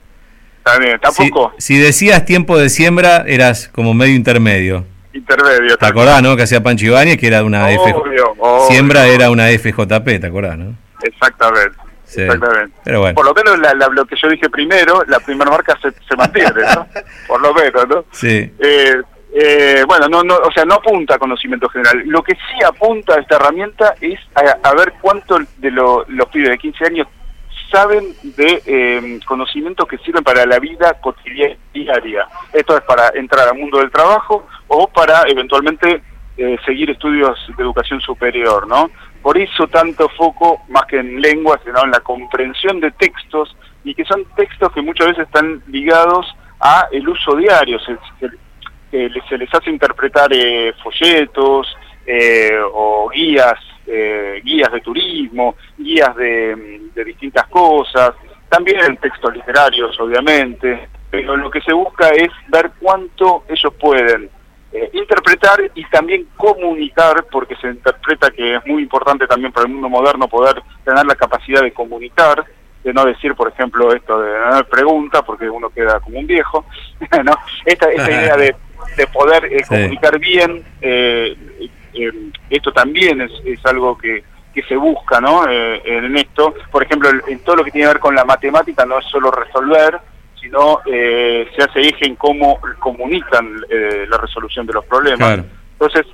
También, 0.62 1.00
tampoco. 1.00 1.54
Si, 1.58 1.78
decías 1.78 2.24
tiempo 2.24 2.58
de 2.58 2.70
siembra, 2.70 3.24
eras 3.26 3.68
como 3.74 3.96
medio 3.96 4.14
intermedio. 4.14 4.86
Intermedio. 5.12 5.76
¿Te 5.78 5.86
acordás, 5.88 6.22
no? 6.22 6.38
Que 6.38 6.44
hacía 6.44 6.62
Pancho 6.62 6.86
Ibáñez, 6.86 7.18
que 7.18 7.28
era 7.28 7.44
una 7.44 7.68
FJ. 7.68 8.68
Siembra 8.70 9.08
era 9.08 9.32
una 9.32 9.48
FJP, 9.48 10.22
¿te 10.22 10.28
acordás, 10.28 10.58
no? 10.58 10.76
Exactamente. 11.02 11.78
Exactamente. 12.06 12.78
Pero 12.84 13.00
bueno. 13.00 13.16
Por 13.16 13.26
lo 13.26 13.34
menos 13.34 13.60
la, 13.60 13.74
lo 13.74 14.06
que 14.06 14.16
yo 14.22 14.30
dije 14.30 14.50
primero, 14.52 15.04
la 15.08 15.20
primera 15.20 15.50
marca 15.50 15.76
se, 15.82 15.92
se 16.08 16.16
mantiene, 16.16 16.62
¿no? 16.76 16.88
Por 17.28 17.42
lo 17.42 17.54
menos, 17.56 17.88
¿no? 17.88 18.06
Sí. 18.12 18.52
Eh, 18.60 19.02
eh, 19.36 19.84
bueno, 19.88 20.08
no, 20.08 20.24
no, 20.24 20.36
o 20.36 20.52
sea, 20.52 20.64
no 20.64 20.76
apunta 20.76 21.16
a 21.16 21.20
conocimiento 21.20 21.68
general. 21.70 22.04
Lo 22.06 22.22
que 22.22 22.34
sí 22.34 22.64
apunta 22.64 23.16
a 23.16 23.20
esta 23.20 23.38
herramienta 23.38 23.96
es 24.00 24.20
a, 24.36 24.74
ver 24.76 24.94
cuánto 25.02 25.40
de 25.58 25.72
los 25.72 26.06
pibes 26.32 26.50
de 26.50 26.58
15 26.58 26.86
años 26.86 27.08
saben 27.72 28.14
de 28.22 28.62
eh, 28.68 29.20
conocimientos 29.26 29.88
que 29.88 29.98
sirven 30.00 30.24
para 30.24 30.46
la 30.46 30.60
vida 30.60 30.94
cotidiana 31.02 31.56
diaria. 31.74 32.28
Esto 32.54 32.78
es 32.78 32.84
para 32.84 33.10
entrar 33.16 33.48
al 33.48 33.58
mundo 33.58 33.80
del 33.80 33.90
trabajo 33.90 34.46
o 34.68 34.88
para 34.88 35.24
eventualmente 35.28 36.04
eh, 36.38 36.58
seguir 36.66 36.92
estudios 36.92 37.40
de 37.58 37.64
educación 37.64 38.02
superior, 38.02 38.68
¿no? 38.68 38.92
Por 39.24 39.40
eso 39.40 39.68
tanto 39.68 40.10
foco, 40.10 40.62
más 40.70 40.84
que 40.86 41.00
en 41.00 41.20
lenguas, 41.22 41.60
sino 41.66 41.84
en 41.84 41.92
la 41.92 42.02
comprensión 42.02 42.80
de 42.80 42.92
textos, 42.92 43.56
y 43.84 43.96
que 43.96 44.06
son 44.06 44.26
textos 44.36 44.72
que 44.74 44.82
muchas 44.82 45.08
veces 45.08 45.26
están 45.26 45.64
ligados 45.68 46.26
a 46.60 46.88
el 46.92 47.08
uso 47.08 47.36
diario. 47.36 47.80
Se, 47.80 47.98
les 48.94 49.54
hace 49.54 49.70
interpretar 49.70 50.32
eh, 50.32 50.74
folletos 50.82 51.76
eh, 52.06 52.58
o 52.74 53.10
guías, 53.10 53.60
guías 54.44 54.72
de 54.72 54.80
turismo, 54.80 55.56
guías 55.78 56.16
de, 56.16 56.82
de 56.96 57.04
distintas 57.04 57.46
cosas, 57.48 58.14
también 58.48 58.98
textos 58.98 59.34
literarios, 59.34 60.00
obviamente, 60.00 60.88
pero 61.10 61.36
lo 61.36 61.52
que 61.52 61.62
se 61.62 61.74
busca 61.74 62.10
es 62.10 62.30
ver 62.48 62.72
cuánto 62.80 63.44
ellos 63.50 63.74
pueden 63.80 64.30
eh, 64.72 64.90
interpretar 64.94 65.60
y 65.76 65.86
también 65.86 66.28
comunicar, 66.36 67.26
porque 67.32 67.56
se 67.58 67.68
interpreta 67.68 68.32
que 68.32 68.56
es 68.56 68.66
muy 68.66 68.82
importante 68.82 69.28
también 69.28 69.52
para 69.52 69.68
el 69.68 69.74
mundo 69.74 69.88
moderno 69.88 70.28
poder 70.28 70.64
tener 70.84 71.06
la 71.06 71.14
capacidad 71.14 71.62
de 71.62 71.72
comunicar, 71.72 72.44
de 72.84 72.94
no 72.94 73.06
decir, 73.06 73.34
por 73.36 73.50
ejemplo, 73.50 73.94
esto 73.94 74.20
de 74.20 74.32
no 74.40 74.64
pregunta, 74.66 75.22
porque 75.24 75.50
uno 75.50 75.70
queda 75.70 76.00
como 76.00 76.20
un 76.20 76.28
viejo, 76.28 76.66
¿no? 77.24 77.34
Esta, 77.66 77.90
esta 77.92 78.12
idea 78.22 78.36
de, 78.36 78.56
de 78.98 79.08
poder 79.08 79.46
eh, 79.46 79.64
comunicar 79.68 80.20
bien, 80.20 80.64
eh, 80.82 81.36
esto 82.50 82.72
también 82.72 83.22
es, 83.22 83.32
es 83.46 83.66
algo 83.66 83.98
que, 83.98 84.24
que 84.54 84.64
se 84.64 84.76
busca 84.76 85.22
¿no? 85.22 85.48
en 85.48 86.18
esto. 86.18 86.56
Por 86.72 86.84
ejemplo, 86.84 87.10
en 87.28 87.40
todo 87.40 87.58
lo 87.58 87.64
que 87.64 87.72
tiene 87.72 87.86
que 87.86 87.94
ver 87.94 88.00
con 88.00 88.16
la 88.16 88.26
matemática 88.26 88.84
no 88.86 88.98
es 88.98 89.06
solo 89.06 89.30
resolver, 89.30 90.00
sino 90.44 90.82
eh, 90.86 91.48
se 91.56 91.64
hace 91.64 91.80
eje 91.80 92.06
en 92.06 92.16
cómo 92.16 92.60
comunican 92.80 93.56
eh, 93.70 94.06
la 94.10 94.18
resolución 94.18 94.68
de 94.68 94.74
los 94.74 94.86
problemas. 94.86 95.40
Entonces, 95.72 96.06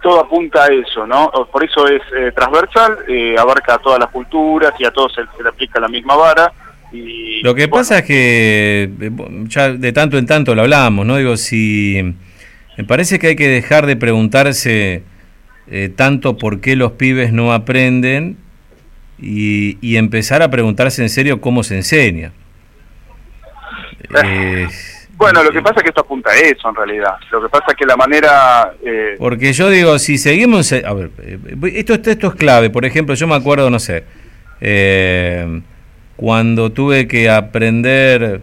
todo 0.00 0.20
apunta 0.20 0.64
a 0.64 0.66
eso, 0.68 1.06
¿no? 1.06 1.30
Por 1.50 1.64
eso 1.64 1.86
es 1.88 2.02
eh, 2.16 2.32
transversal, 2.34 2.98
abarca 3.38 3.74
a 3.74 3.78
todas 3.78 3.98
las 3.98 4.10
culturas 4.10 4.72
y 4.78 4.84
a 4.84 4.90
todos 4.90 5.14
se, 5.14 5.22
le 5.42 5.48
aplica 5.48 5.80
la 5.80 5.88
misma 5.88 6.16
vara. 6.16 6.52
Y, 6.92 7.42
lo 7.42 7.54
que 7.54 7.68
pasa 7.68 7.98
es 7.98 8.04
que 8.04 8.90
ya 9.46 9.70
de 9.70 9.92
tanto 9.92 10.16
en 10.16 10.26
tanto 10.26 10.54
lo 10.54 10.62
hablamos, 10.62 11.04
¿no? 11.04 11.16
Digo, 11.16 11.36
si 11.36 12.14
me 12.76 12.84
parece 12.84 13.18
que 13.18 13.28
hay 13.28 13.36
que 13.36 13.48
dejar 13.48 13.86
de 13.86 13.96
preguntarse 13.96 15.02
tanto 15.96 16.38
por 16.38 16.60
qué 16.60 16.76
los 16.76 16.92
pibes 16.92 17.30
no 17.30 17.52
aprenden 17.52 18.38
y, 19.18 19.76
y 19.86 19.96
empezar 19.96 20.42
a 20.42 20.50
preguntarse 20.50 21.02
en 21.02 21.10
serio 21.10 21.42
cómo 21.42 21.62
se 21.62 21.76
enseña. 21.76 22.32
Eh, 25.18 25.24
bueno, 25.24 25.42
lo 25.42 25.50
que 25.50 25.60
pasa 25.60 25.76
es 25.78 25.82
que 25.82 25.88
esto 25.88 26.02
apunta 26.02 26.30
a 26.30 26.36
eso 26.36 26.68
en 26.68 26.74
realidad. 26.74 27.14
Lo 27.32 27.42
que 27.42 27.48
pasa 27.48 27.64
es 27.68 27.74
que 27.74 27.84
la 27.84 27.96
manera... 27.96 28.72
Eh, 28.84 29.16
Porque 29.18 29.52
yo 29.52 29.68
digo, 29.68 29.98
si 29.98 30.16
seguimos... 30.16 30.72
A 30.72 30.92
ver, 30.92 31.10
eh, 31.22 31.38
esto, 31.74 31.94
esto 31.94 32.28
es 32.28 32.34
clave. 32.34 32.70
Por 32.70 32.84
ejemplo, 32.84 33.14
yo 33.14 33.26
me 33.26 33.34
acuerdo, 33.34 33.68
no 33.68 33.78
sé, 33.78 34.04
cuando 36.16 36.70
tuve 36.72 37.08
que 37.08 37.30
aprender 37.30 38.40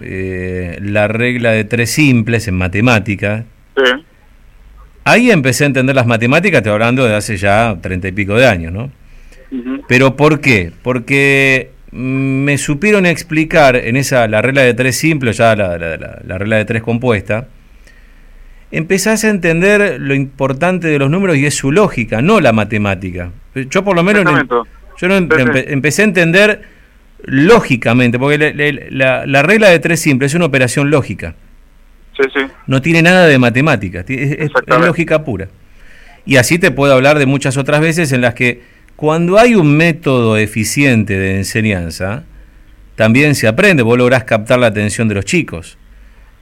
la 0.00 1.08
regla 1.08 1.52
de 1.52 1.64
tres 1.64 1.90
simples 1.90 2.48
en 2.48 2.54
matemática. 2.54 3.44
Ahí 5.04 5.30
empecé 5.30 5.64
a 5.64 5.68
entender 5.68 5.96
las 5.96 6.06
matemáticas, 6.06 6.58
estoy 6.58 6.72
hablando 6.72 7.04
de 7.04 7.14
hace 7.14 7.38
ya 7.38 7.76
treinta 7.80 8.08
y 8.08 8.12
pico 8.12 8.34
de 8.34 8.46
años, 8.46 8.72
¿no? 8.72 8.90
Pero 9.88 10.16
¿por 10.16 10.40
qué? 10.40 10.70
Porque 10.82 11.70
me 11.90 12.58
supieron 12.58 13.06
explicar 13.06 13.76
en 13.76 13.96
esa, 13.96 14.28
la 14.28 14.42
regla 14.42 14.62
de 14.62 14.74
tres 14.74 14.96
simple, 14.96 15.32
ya 15.32 15.56
la, 15.56 15.78
la, 15.78 16.38
regla 16.38 16.56
de 16.56 16.64
tres 16.64 16.82
compuesta, 16.82 17.48
empezás 18.70 19.24
a 19.24 19.30
entender 19.30 19.98
lo 20.00 20.14
importante 20.14 20.88
de 20.88 20.98
los 20.98 21.10
números 21.10 21.36
y 21.36 21.46
es 21.46 21.54
su 21.54 21.72
lógica, 21.72 22.20
no 22.20 22.40
la 22.40 22.52
matemática. 22.52 23.30
Yo 23.54 23.84
por 23.84 23.96
lo 23.96 24.02
menos 24.02 24.24
yo 24.98 25.08
no 25.08 25.16
empecé 25.16 26.02
a 26.02 26.04
entender 26.04 26.62
lógicamente, 27.24 28.18
porque 28.18 28.38
la, 28.90 29.42
regla 29.42 29.68
de 29.68 29.78
tres 29.78 30.00
simple 30.00 30.26
es 30.26 30.34
una 30.34 30.44
operación 30.44 30.90
lógica. 30.90 31.34
No 32.66 32.82
tiene 32.82 33.02
nada 33.02 33.26
de 33.26 33.38
matemática, 33.38 34.04
es 34.06 34.50
lógica 34.66 35.24
pura. 35.24 35.48
Y 36.26 36.36
así 36.36 36.58
te 36.58 36.70
puedo 36.70 36.92
hablar 36.92 37.18
de 37.18 37.26
muchas 37.26 37.56
otras 37.56 37.80
veces 37.80 38.12
en 38.12 38.20
las 38.20 38.34
que 38.34 38.60
cuando 38.98 39.38
hay 39.38 39.54
un 39.54 39.76
método 39.76 40.36
eficiente 40.36 41.16
de 41.16 41.36
enseñanza, 41.36 42.24
también 42.96 43.36
se 43.36 43.46
aprende, 43.46 43.84
vos 43.84 43.96
lográs 43.96 44.24
captar 44.24 44.58
la 44.58 44.66
atención 44.66 45.06
de 45.06 45.14
los 45.14 45.24
chicos. 45.24 45.78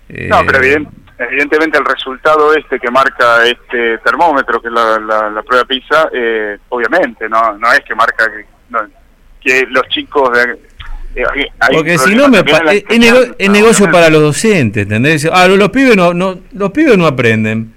No, 0.09 0.39
pero 0.47 0.65
eh, 0.65 0.83
evidentemente 1.19 1.77
el 1.77 1.85
resultado 1.85 2.55
este 2.55 2.81
que 2.81 2.91
marca 2.91 3.45
este 3.45 3.99
termómetro, 3.99 4.63
que 4.63 4.69
es 4.69 4.73
la, 4.73 5.43
prueba 5.47 5.67
PISA, 5.67 6.09
eh, 6.15 6.57
obviamente, 6.71 7.29
no, 7.29 7.59
no 7.59 7.73
es 7.73 7.81
que 7.81 7.95
marca 7.95 8.25
que, 9.43 9.67
los 9.69 9.87
chicos... 9.91 10.31
Eh, 11.15 11.51
Porque 11.75 11.99
si 11.99 12.15
no, 12.15 12.31
me 12.31 12.39
es, 12.39 13.51
negocio 13.51 13.91
para 13.91 14.09
los 14.09 14.23
docentes, 14.23 14.85
¿entendés? 14.85 15.29
Ah, 15.31 15.47
los, 15.47 15.69
pibes 15.69 15.95
no, 15.95 16.15
no, 16.15 16.39
los 16.53 16.71
pibes 16.71 16.97
no 16.97 17.07
aprenden. 17.07 17.76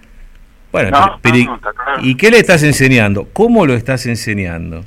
Bueno, 0.72 1.20
¿y 2.02 2.16
qué 2.16 2.30
le 2.30 2.38
estás 2.38 2.62
enseñando? 2.64 3.28
¿Cómo 3.34 3.66
lo 3.66 3.74
estás 3.74 4.06
enseñando? 4.06 4.84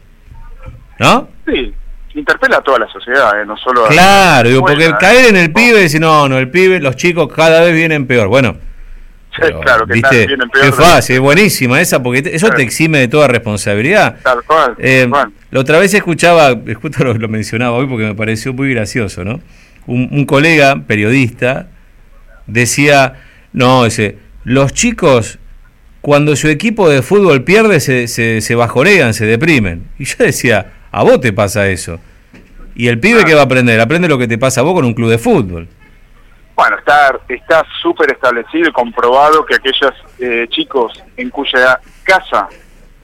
¿No? 0.98 1.28
Sí, 1.46 1.74
interpela 2.14 2.58
a 2.58 2.60
toda 2.60 2.80
la 2.80 2.88
sociedad, 2.88 3.40
¿eh? 3.40 3.44
no 3.44 3.56
solo 3.56 3.86
Claro, 3.88 4.48
digo, 4.48 4.60
porque 4.60 4.92
caer 5.00 5.30
en 5.30 5.36
el 5.36 5.52
pibe 5.52 5.80
y 5.80 5.82
decir, 5.82 6.00
no, 6.00 6.28
no, 6.28 6.38
el 6.38 6.50
pibe, 6.50 6.78
los 6.80 6.94
chicos 6.94 7.32
cada 7.34 7.62
vez 7.62 7.74
vienen 7.74 8.06
peor. 8.06 8.28
Bueno, 8.28 8.56
claro, 9.62 9.86
que 9.86 9.94
¿viste? 9.94 10.26
Vienen 10.28 10.48
peor 10.50 10.66
qué 10.66 10.72
fácil, 10.72 11.16
es 11.16 11.20
buenísima 11.20 11.80
esa, 11.80 12.00
porque 12.00 12.30
eso 12.32 12.48
te 12.50 12.62
exime 12.62 12.98
de 12.98 13.08
toda 13.08 13.26
responsabilidad. 13.26 14.18
Tal 14.22 14.44
cual, 14.44 14.76
eh, 14.78 15.10
La 15.50 15.60
otra 15.60 15.80
vez 15.80 15.92
escuchaba, 15.94 16.54
justo 16.80 17.02
lo, 17.02 17.28
mencionaba 17.28 17.76
hoy 17.76 17.86
porque 17.88 18.04
me 18.04 18.14
pareció 18.14 18.52
muy 18.52 18.72
gracioso, 18.72 19.24
¿no? 19.24 19.40
Un, 19.86 20.08
un 20.12 20.26
colega 20.26 20.84
periodista 20.86 21.66
decía, 22.46 23.14
no, 23.52 23.84
ese, 23.84 24.18
los 24.44 24.72
chicos 24.72 25.40
cuando 26.02 26.34
su 26.34 26.48
equipo 26.48 26.90
de 26.90 27.00
fútbol 27.00 27.44
pierde 27.44 27.80
se, 27.80 28.08
se, 28.08 28.40
se, 28.40 28.54
bajonean, 28.54 29.14
se 29.14 29.24
deprimen. 29.24 29.88
Y 29.98 30.04
yo 30.04 30.16
decía, 30.18 30.72
a 30.90 31.02
vos 31.04 31.20
te 31.20 31.32
pasa 31.32 31.68
eso. 31.68 31.98
¿Y 32.74 32.88
el 32.88 32.98
pibe 32.98 33.24
qué 33.24 33.34
va 33.34 33.42
a 33.42 33.44
aprender? 33.44 33.80
Aprende 33.80 34.08
lo 34.08 34.18
que 34.18 34.26
te 34.26 34.36
pasa 34.36 34.60
a 34.60 34.64
vos 34.64 34.74
con 34.74 34.84
un 34.84 34.94
club 34.94 35.10
de 35.10 35.18
fútbol. 35.18 35.68
Bueno, 36.54 36.76
está 36.78 37.18
está 37.28 37.64
súper 37.80 38.12
establecido 38.12 38.68
y 38.68 38.72
comprobado 38.72 39.46
que 39.46 39.54
aquellos 39.54 39.92
eh, 40.18 40.46
chicos 40.50 40.92
en 41.16 41.30
cuya 41.30 41.80
casa 42.02 42.48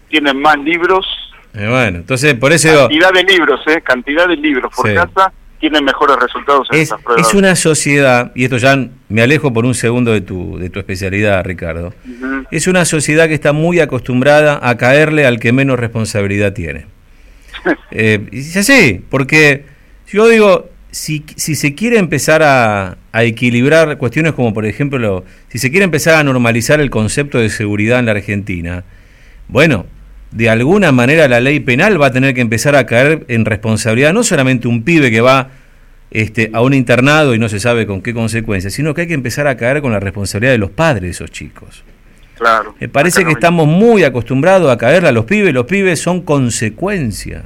tienen 0.09 0.41
más 0.41 0.59
libros. 0.59 1.07
Eh, 1.55 1.67
bueno, 1.69 1.99
entonces 1.99 2.35
por 2.35 2.53
eso... 2.53 2.69
Cantidad 2.89 3.13
de 3.13 3.23
libros, 3.23 3.61
¿eh? 3.69 3.81
Cantidad 3.81 4.29
de 4.29 4.37
libros 4.37 4.73
por 4.75 4.93
casa 4.93 5.33
tienen 5.61 5.85
mejores 5.85 6.17
resultados 6.17 6.69
en 6.71 6.81
es, 6.81 6.93
pruebas. 7.05 7.29
Es 7.29 7.35
una 7.35 7.57
sociedad, 7.57 8.33
y 8.35 8.45
esto 8.45 8.57
ya 8.57 8.77
me 9.09 9.23
alejo 9.23 9.53
por 9.53 9.65
un 9.65 9.75
segundo 9.75 10.13
de 10.13 10.21
tu, 10.21 10.59
de 10.59 10.71
tu 10.71 10.79
especialidad, 10.79 11.45
Ricardo, 11.45 11.93
es 12.51 12.67
una 12.67 12.85
sociedad 12.85 13.29
que 13.29 13.35
está 13.35 13.53
muy 13.53 13.81
acostumbrada 13.81 14.61
a 14.63 14.77
caerle 14.77 15.27
al 15.27 15.39
que 15.41 15.53
menos 15.53 15.79
responsabilidad 15.79 16.53
tiene. 16.53 16.87
eh, 17.91 18.27
es 18.33 18.57
así, 18.57 19.05
porque 19.11 19.65
yo 20.07 20.29
digo, 20.29 20.69
si, 20.91 21.25
si 21.37 21.55
se 21.55 21.75
quiere 21.75 21.99
empezar 21.99 22.43
a, 22.43 22.97
a, 23.13 23.23
equilibrar 23.25 23.99
cuestiones 23.99 24.33
como, 24.33 24.55
por 24.55 24.65
ejemplo, 24.65 25.25
si 25.49 25.59
se 25.59 25.71
quiere 25.71 25.85
empezar 25.85 26.15
a 26.15 26.25
normalizar 26.25 26.81
el 26.81 26.91
concepto 26.91 27.39
de 27.39 27.51
seguridad 27.51 27.99
en 27.99 28.07
la 28.07 28.13
Argentina, 28.13 28.85
bueno, 29.49 29.87
de 30.31 30.51
alguna 30.51 30.93
manera 30.93 31.27
la 31.29 31.41
ley 31.41 31.61
penal 31.61 32.01
va 32.01 32.07
a 32.07 32.13
tener 32.13 32.35
que 32.35 32.41
empezar 32.41 32.77
a 32.77 32.87
caer 32.87 33.25
en 33.29 33.45
responsabilidad 33.45 34.13
no 34.13 34.23
solamente 34.23 34.69
un 34.69 34.83
pibe 34.83 35.11
que 35.11 35.21
va 35.21 35.51
este, 36.11 36.51
a 36.53 36.63
un 36.63 36.75
internado 36.75 37.35
y 37.35 37.39
no 37.39 37.49
se 37.49 37.61
sabe 37.61 37.87
con 37.87 38.03
qué 38.03 38.15
consecuencias, 38.15 38.73
sino 38.73 38.95
que 38.95 39.03
hay 39.03 39.07
que 39.09 39.15
empezar 39.15 39.47
a 39.47 39.57
caer 39.57 39.81
con 39.81 39.93
la 39.93 40.01
responsabilidad 40.01 40.53
de 40.53 40.59
los 40.59 40.71
padres 40.71 41.03
de 41.03 41.11
esos 41.11 41.31
chicos. 41.31 41.85
Claro. 42.37 42.75
Me 42.79 42.89
parece 42.89 43.25
que 43.25 43.33
estamos 43.33 43.67
muy 43.67 44.05
acostumbrados 44.05 44.71
a 44.71 44.79
caerle 44.79 45.09
a 45.09 45.13
los 45.13 45.25
pibes, 45.25 45.53
los 45.53 45.67
pibes 45.67 46.01
son 46.01 46.23
consecuencia. 46.23 47.45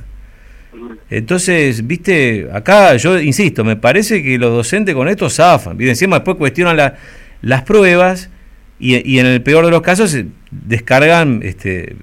Entonces, 1.09 1.87
viste, 1.87 2.49
acá 2.53 2.97
yo 2.97 3.19
insisto, 3.19 3.65
me 3.65 3.77
parece 3.77 4.23
que 4.23 4.39
los 4.39 4.51
docentes 4.51 4.95
con 4.95 5.09
esto 5.09 5.29
zafan. 5.29 5.81
Y 5.81 5.89
encima 5.89 6.17
después 6.17 6.37
cuestionan 6.37 6.95
las 7.43 7.63
pruebas 7.63 8.31
y, 8.79 8.97
y, 9.11 9.19
en 9.19 9.27
el 9.27 9.43
peor 9.43 9.65
de 9.65 9.71
los 9.71 9.83
casos 9.83 10.17
descargan 10.51 11.41
este, 11.43 11.95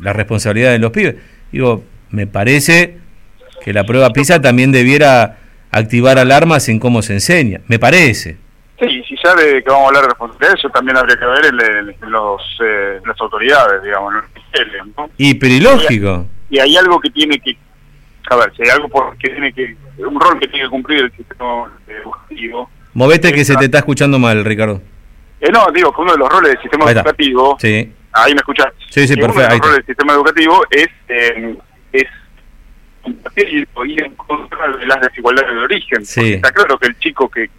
la 0.00 0.12
responsabilidad 0.12 0.72
de 0.72 0.78
los 0.78 0.90
pibes. 0.90 1.16
Digo, 1.52 1.84
me 2.10 2.26
parece 2.26 2.98
que 3.62 3.72
la 3.72 3.84
prueba 3.84 4.10
PISA 4.10 4.40
también 4.40 4.72
debiera 4.72 5.38
activar 5.70 6.18
alarmas 6.18 6.68
en 6.68 6.78
cómo 6.78 7.02
se 7.02 7.14
enseña, 7.14 7.60
me 7.66 7.78
parece. 7.78 8.36
Sí, 8.78 9.02
si 9.08 9.16
ya 9.22 9.34
de 9.34 9.62
que 9.62 9.70
vamos 9.70 9.84
a 9.84 9.88
hablar 9.88 10.02
de 10.02 10.08
responsabilidad, 10.10 10.54
eso 10.56 10.70
también 10.70 10.96
habría 10.96 11.16
que 11.18 11.26
ver 11.26 11.46
en, 11.46 12.10
los, 12.12 12.40
eh, 12.62 13.00
las 13.04 13.20
autoridades, 13.20 13.82
digamos, 13.82 14.14
¿no? 14.14 15.10
Y 15.16 15.34
perilógico. 15.34 16.26
Y 16.48 16.58
hay 16.60 16.76
algo 16.76 17.00
que 17.00 17.10
tiene 17.10 17.40
que, 17.40 17.56
a 18.30 18.36
ver, 18.36 18.52
si 18.56 18.62
hay 18.62 18.70
algo 18.70 18.88
que 19.18 19.28
tiene 19.28 19.52
que, 19.52 19.76
un 19.98 20.20
rol 20.20 20.38
que 20.38 20.46
tiene 20.46 20.66
que 20.66 20.70
cumplir 20.70 21.04
el 21.04 21.12
sistema 21.12 21.68
educativo. 21.88 22.70
Movete 22.94 23.32
que 23.32 23.44
se 23.44 23.56
te 23.56 23.64
está 23.64 23.78
escuchando 23.78 24.18
mal, 24.18 24.44
Ricardo. 24.44 24.80
Eh, 25.40 25.50
no, 25.52 25.66
digo 25.74 25.92
que 25.92 26.00
uno 26.00 26.12
de 26.12 26.18
los 26.18 26.28
roles 26.28 26.52
del 26.52 26.62
sistema 26.62 26.90
educativo, 26.90 27.56
sí. 27.60 27.92
Ahí 28.24 28.32
me 28.32 28.38
escuchas, 28.38 28.66
sí, 28.90 29.06
sí, 29.06 29.16
perfecto. 29.16 29.32
uno 29.32 29.42
de 29.42 29.48
los 29.48 29.60
roles 29.60 29.76
del 29.76 29.86
sistema 29.86 30.12
educativo 30.12 30.64
es, 30.70 30.88
eh, 31.08 31.56
es 31.92 32.06
ir 33.36 33.68
en 34.04 34.14
contra 34.14 34.68
de 34.76 34.86
las 34.86 35.00
desigualdades 35.00 35.50
de 35.50 35.60
origen. 35.60 36.02
Está 36.02 36.50
claro 36.50 36.78
que 36.78 36.88
el 36.88 36.98
chico 36.98 37.28
que, 37.28 37.50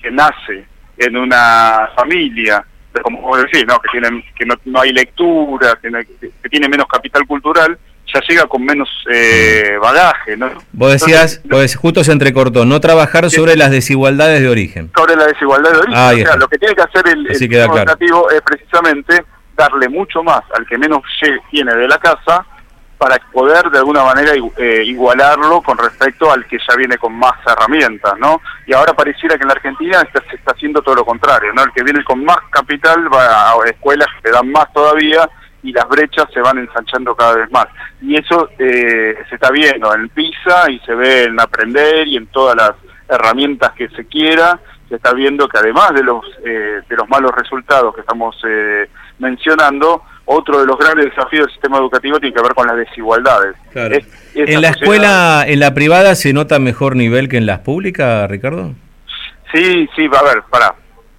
que 0.00 0.10
nace 0.10 0.64
en 0.98 1.16
una 1.16 1.90
familia, 1.94 2.64
como 3.02 3.20
vos 3.20 3.42
decís, 3.42 3.64
¿no? 3.66 3.78
que, 3.80 3.88
tienen, 3.90 4.22
que 4.34 4.46
no, 4.64 4.80
hay 4.80 4.92
lectura, 4.92 5.78
que, 5.80 6.48
tiene 6.48 6.68
menos 6.68 6.86
capital 6.86 7.26
cultural, 7.26 7.78
ya 8.12 8.20
llega 8.28 8.46
con 8.46 8.64
menos 8.64 8.88
eh, 9.12 9.76
bagaje, 9.82 10.36
¿no? 10.36 10.50
Vos 10.72 10.92
decías, 10.92 11.42
pues 11.50 11.74
justo 11.74 12.04
se 12.04 12.12
entrecortó, 12.12 12.64
no 12.64 12.80
trabajar 12.80 13.28
sobre 13.30 13.56
las 13.56 13.70
desigualdades 13.72 14.40
de 14.40 14.48
origen. 14.48 14.90
Sobre 14.96 15.16
la 15.16 15.26
desigualdad 15.26 15.72
de 15.72 15.78
origen. 15.78 16.22
o 16.22 16.26
sea, 16.26 16.36
lo 16.36 16.48
que 16.48 16.56
tiene 16.56 16.74
que 16.74 16.82
hacer 16.82 17.08
el, 17.08 17.26
el 17.26 17.34
sistema 17.34 17.64
educativo 17.64 18.30
es 18.30 18.40
precisamente 18.42 19.24
darle 19.56 19.88
mucho 19.88 20.22
más 20.22 20.42
al 20.56 20.66
que 20.66 20.78
menos 20.78 21.02
tiene 21.50 21.74
de 21.74 21.88
la 21.88 21.98
casa 21.98 22.44
para 22.98 23.18
poder 23.32 23.70
de 23.70 23.78
alguna 23.78 24.04
manera 24.04 24.32
eh, 24.56 24.82
igualarlo 24.84 25.60
con 25.60 25.76
respecto 25.76 26.30
al 26.30 26.46
que 26.46 26.58
ya 26.58 26.76
viene 26.76 26.96
con 26.96 27.14
más 27.14 27.34
herramientas, 27.46 28.14
¿no? 28.18 28.40
Y 28.66 28.72
ahora 28.72 28.94
pareciera 28.94 29.36
que 29.36 29.42
en 29.42 29.48
la 29.48 29.54
Argentina 29.54 30.02
se 30.12 30.36
está 30.36 30.52
haciendo 30.52 30.80
todo 30.80 30.94
lo 30.94 31.04
contrario, 31.04 31.52
¿no? 31.52 31.62
El 31.62 31.72
que 31.72 31.82
viene 31.82 32.02
con 32.04 32.24
más 32.24 32.38
capital 32.50 33.12
va 33.12 33.52
a 33.52 33.56
escuelas 33.66 34.08
que 34.16 34.28
le 34.28 34.34
dan 34.34 34.50
más 34.50 34.72
todavía 34.72 35.28
y 35.62 35.72
las 35.72 35.86
brechas 35.88 36.26
se 36.32 36.40
van 36.40 36.58
ensanchando 36.58 37.14
cada 37.14 37.36
vez 37.36 37.50
más. 37.50 37.66
Y 38.00 38.16
eso 38.16 38.48
eh, 38.58 39.16
se 39.28 39.34
está 39.34 39.50
viendo 39.50 39.92
en 39.94 40.08
PISA 40.08 40.70
y 40.70 40.78
se 40.80 40.94
ve 40.94 41.24
en 41.24 41.38
Aprender 41.40 42.06
y 42.06 42.16
en 42.16 42.26
todas 42.28 42.56
las 42.56 42.72
herramientas 43.08 43.72
que 43.72 43.88
se 43.90 44.06
quiera, 44.06 44.58
se 44.88 44.96
está 44.96 45.12
viendo 45.12 45.48
que 45.48 45.58
además 45.58 45.92
de 45.94 46.02
los, 46.02 46.24
eh, 46.44 46.80
de 46.88 46.96
los 46.96 47.08
malos 47.08 47.32
resultados 47.32 47.94
que 47.94 48.02
estamos 48.02 48.36
mencionando, 49.18 50.02
otro 50.26 50.60
de 50.60 50.66
los 50.66 50.76
grandes 50.76 51.06
desafíos 51.06 51.46
del 51.46 51.52
sistema 51.52 51.78
educativo 51.78 52.18
tiene 52.18 52.34
que 52.34 52.42
ver 52.42 52.54
con 52.54 52.66
las 52.66 52.76
desigualdades. 52.76 53.56
¿En 54.34 54.60
la 54.60 54.68
escuela, 54.68 55.44
en 55.46 55.60
la 55.60 55.72
privada, 55.72 56.14
se 56.14 56.32
nota 56.32 56.58
mejor 56.58 56.96
nivel 56.96 57.28
que 57.28 57.36
en 57.36 57.46
las 57.46 57.60
públicas, 57.60 58.28
Ricardo? 58.28 58.74
Sí, 59.52 59.88
sí, 59.94 60.08
a 60.12 60.22
ver, 60.22 60.42
para. 60.50 60.74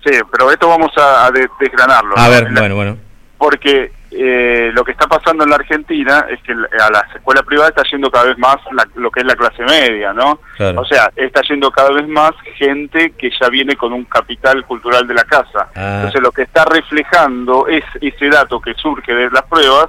Sí, 0.06 0.14
pero 0.32 0.52
esto 0.52 0.68
vamos 0.68 0.92
a, 0.98 1.30
desgranarlo. 1.60 2.18
A 2.18 2.30
ver, 2.30 2.52
bueno, 2.52 2.76
bueno. 2.76 2.98
Porque 3.38 3.92
eh, 4.20 4.72
lo 4.74 4.84
que 4.84 4.92
está 4.92 5.08
pasando 5.08 5.44
en 5.44 5.52
la 5.52 5.58
Argentina 5.58 6.26
es 6.30 6.42
que 6.42 6.52
a 6.52 6.90
las 6.90 7.16
escuelas 7.16 7.44
privadas 7.44 7.70
está 7.70 7.84
yendo 7.92 8.10
cada 8.10 8.26
vez 8.26 8.38
más 8.38 8.58
lo 8.96 9.12
que 9.12 9.20
es 9.20 9.26
la 9.26 9.36
clase 9.36 9.64
media, 9.64 10.12
¿no? 10.14 10.40
O 10.76 10.86
sea, 10.86 11.12
está 11.16 11.42
yendo 11.42 11.70
cada 11.72 11.92
vez 11.92 12.08
más 12.08 12.32
gente 12.56 13.12
que 13.12 13.30
ya 13.40 13.50
viene 13.50 13.76
con 13.76 13.94
un 13.94 14.06
capital 14.06 14.66
cultural 14.66 15.08
de 15.08 15.14
la 15.14 15.24
casa. 15.24 15.70
Ah. 15.76 15.98
Entonces 15.98 16.22
lo 16.22 16.32
que 16.32 16.44
está 16.44 16.66
reflejando 16.66 17.68
es 17.68 17.84
ese 18.02 18.30
dato 18.30 18.60
que 18.60 18.74
surge 18.74 19.14
de 19.14 19.30
las 19.30 19.44
pruebas, 19.44 19.88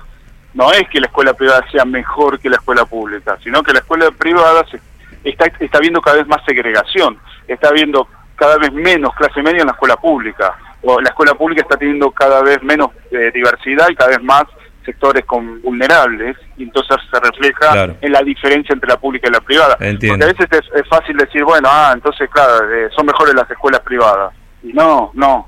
no 0.53 0.73
es 0.73 0.89
que 0.89 1.01
la 1.01 1.07
escuela 1.07 1.33
privada 1.33 1.65
sea 1.71 1.85
mejor 1.85 2.39
que 2.39 2.51
la 2.51 2.57
escuela 2.57 2.85
pública, 2.85 3.39
sino 3.43 3.63
que 3.63 3.73
la 3.73 3.79
escuela 3.79 4.11
privada 4.11 4.65
se, 4.71 4.81
está, 5.25 5.47
está 5.59 5.79
viendo 5.79 6.03
cada 6.03 6.19
vez 6.19 6.27
más 6.27 6.45
segregación, 6.45 7.19
está 7.47 7.73
viendo 7.73 8.09
cada 8.37 8.59
vez 8.59 8.73
menos 8.73 9.15
clase 9.15 9.43
media 9.43 9.61
en 9.61 9.67
la 9.67 9.73
escuela 9.73 9.97
pública 9.97 10.55
la 10.83 11.09
escuela 11.09 11.35
pública 11.35 11.63
está 11.63 11.77
teniendo 11.77 12.11
cada 12.11 12.43
vez 12.43 12.63
menos 12.63 12.91
eh, 13.11 13.31
diversidad 13.35 13.89
y 13.91 13.95
cada 13.95 14.11
vez 14.11 14.23
más 14.23 14.45
sectores 14.85 15.25
con 15.27 15.61
vulnerables 15.61 16.37
y 16.57 16.63
entonces 16.63 16.97
se 17.13 17.21
refleja 17.21 17.95
en 18.01 18.13
la 18.13 18.23
diferencia 18.23 18.73
entre 18.73 18.89
la 18.89 18.97
pública 18.97 19.29
y 19.29 19.33
la 19.33 19.41
privada. 19.41 19.77
Porque 19.77 20.25
a 20.25 20.27
veces 20.27 20.47
es, 20.51 20.89
fácil 20.89 21.17
decir, 21.17 21.45
bueno, 21.45 21.69
ah, 21.71 21.91
entonces 21.93 22.29
claro, 22.31 22.73
eh, 22.73 22.89
son 22.97 23.05
mejores 23.07 23.35
las 23.35 23.51
escuelas 23.51 23.81
privadas. 23.81 24.33
Y 24.63 24.73
no, 24.73 25.11
no, 25.15 25.47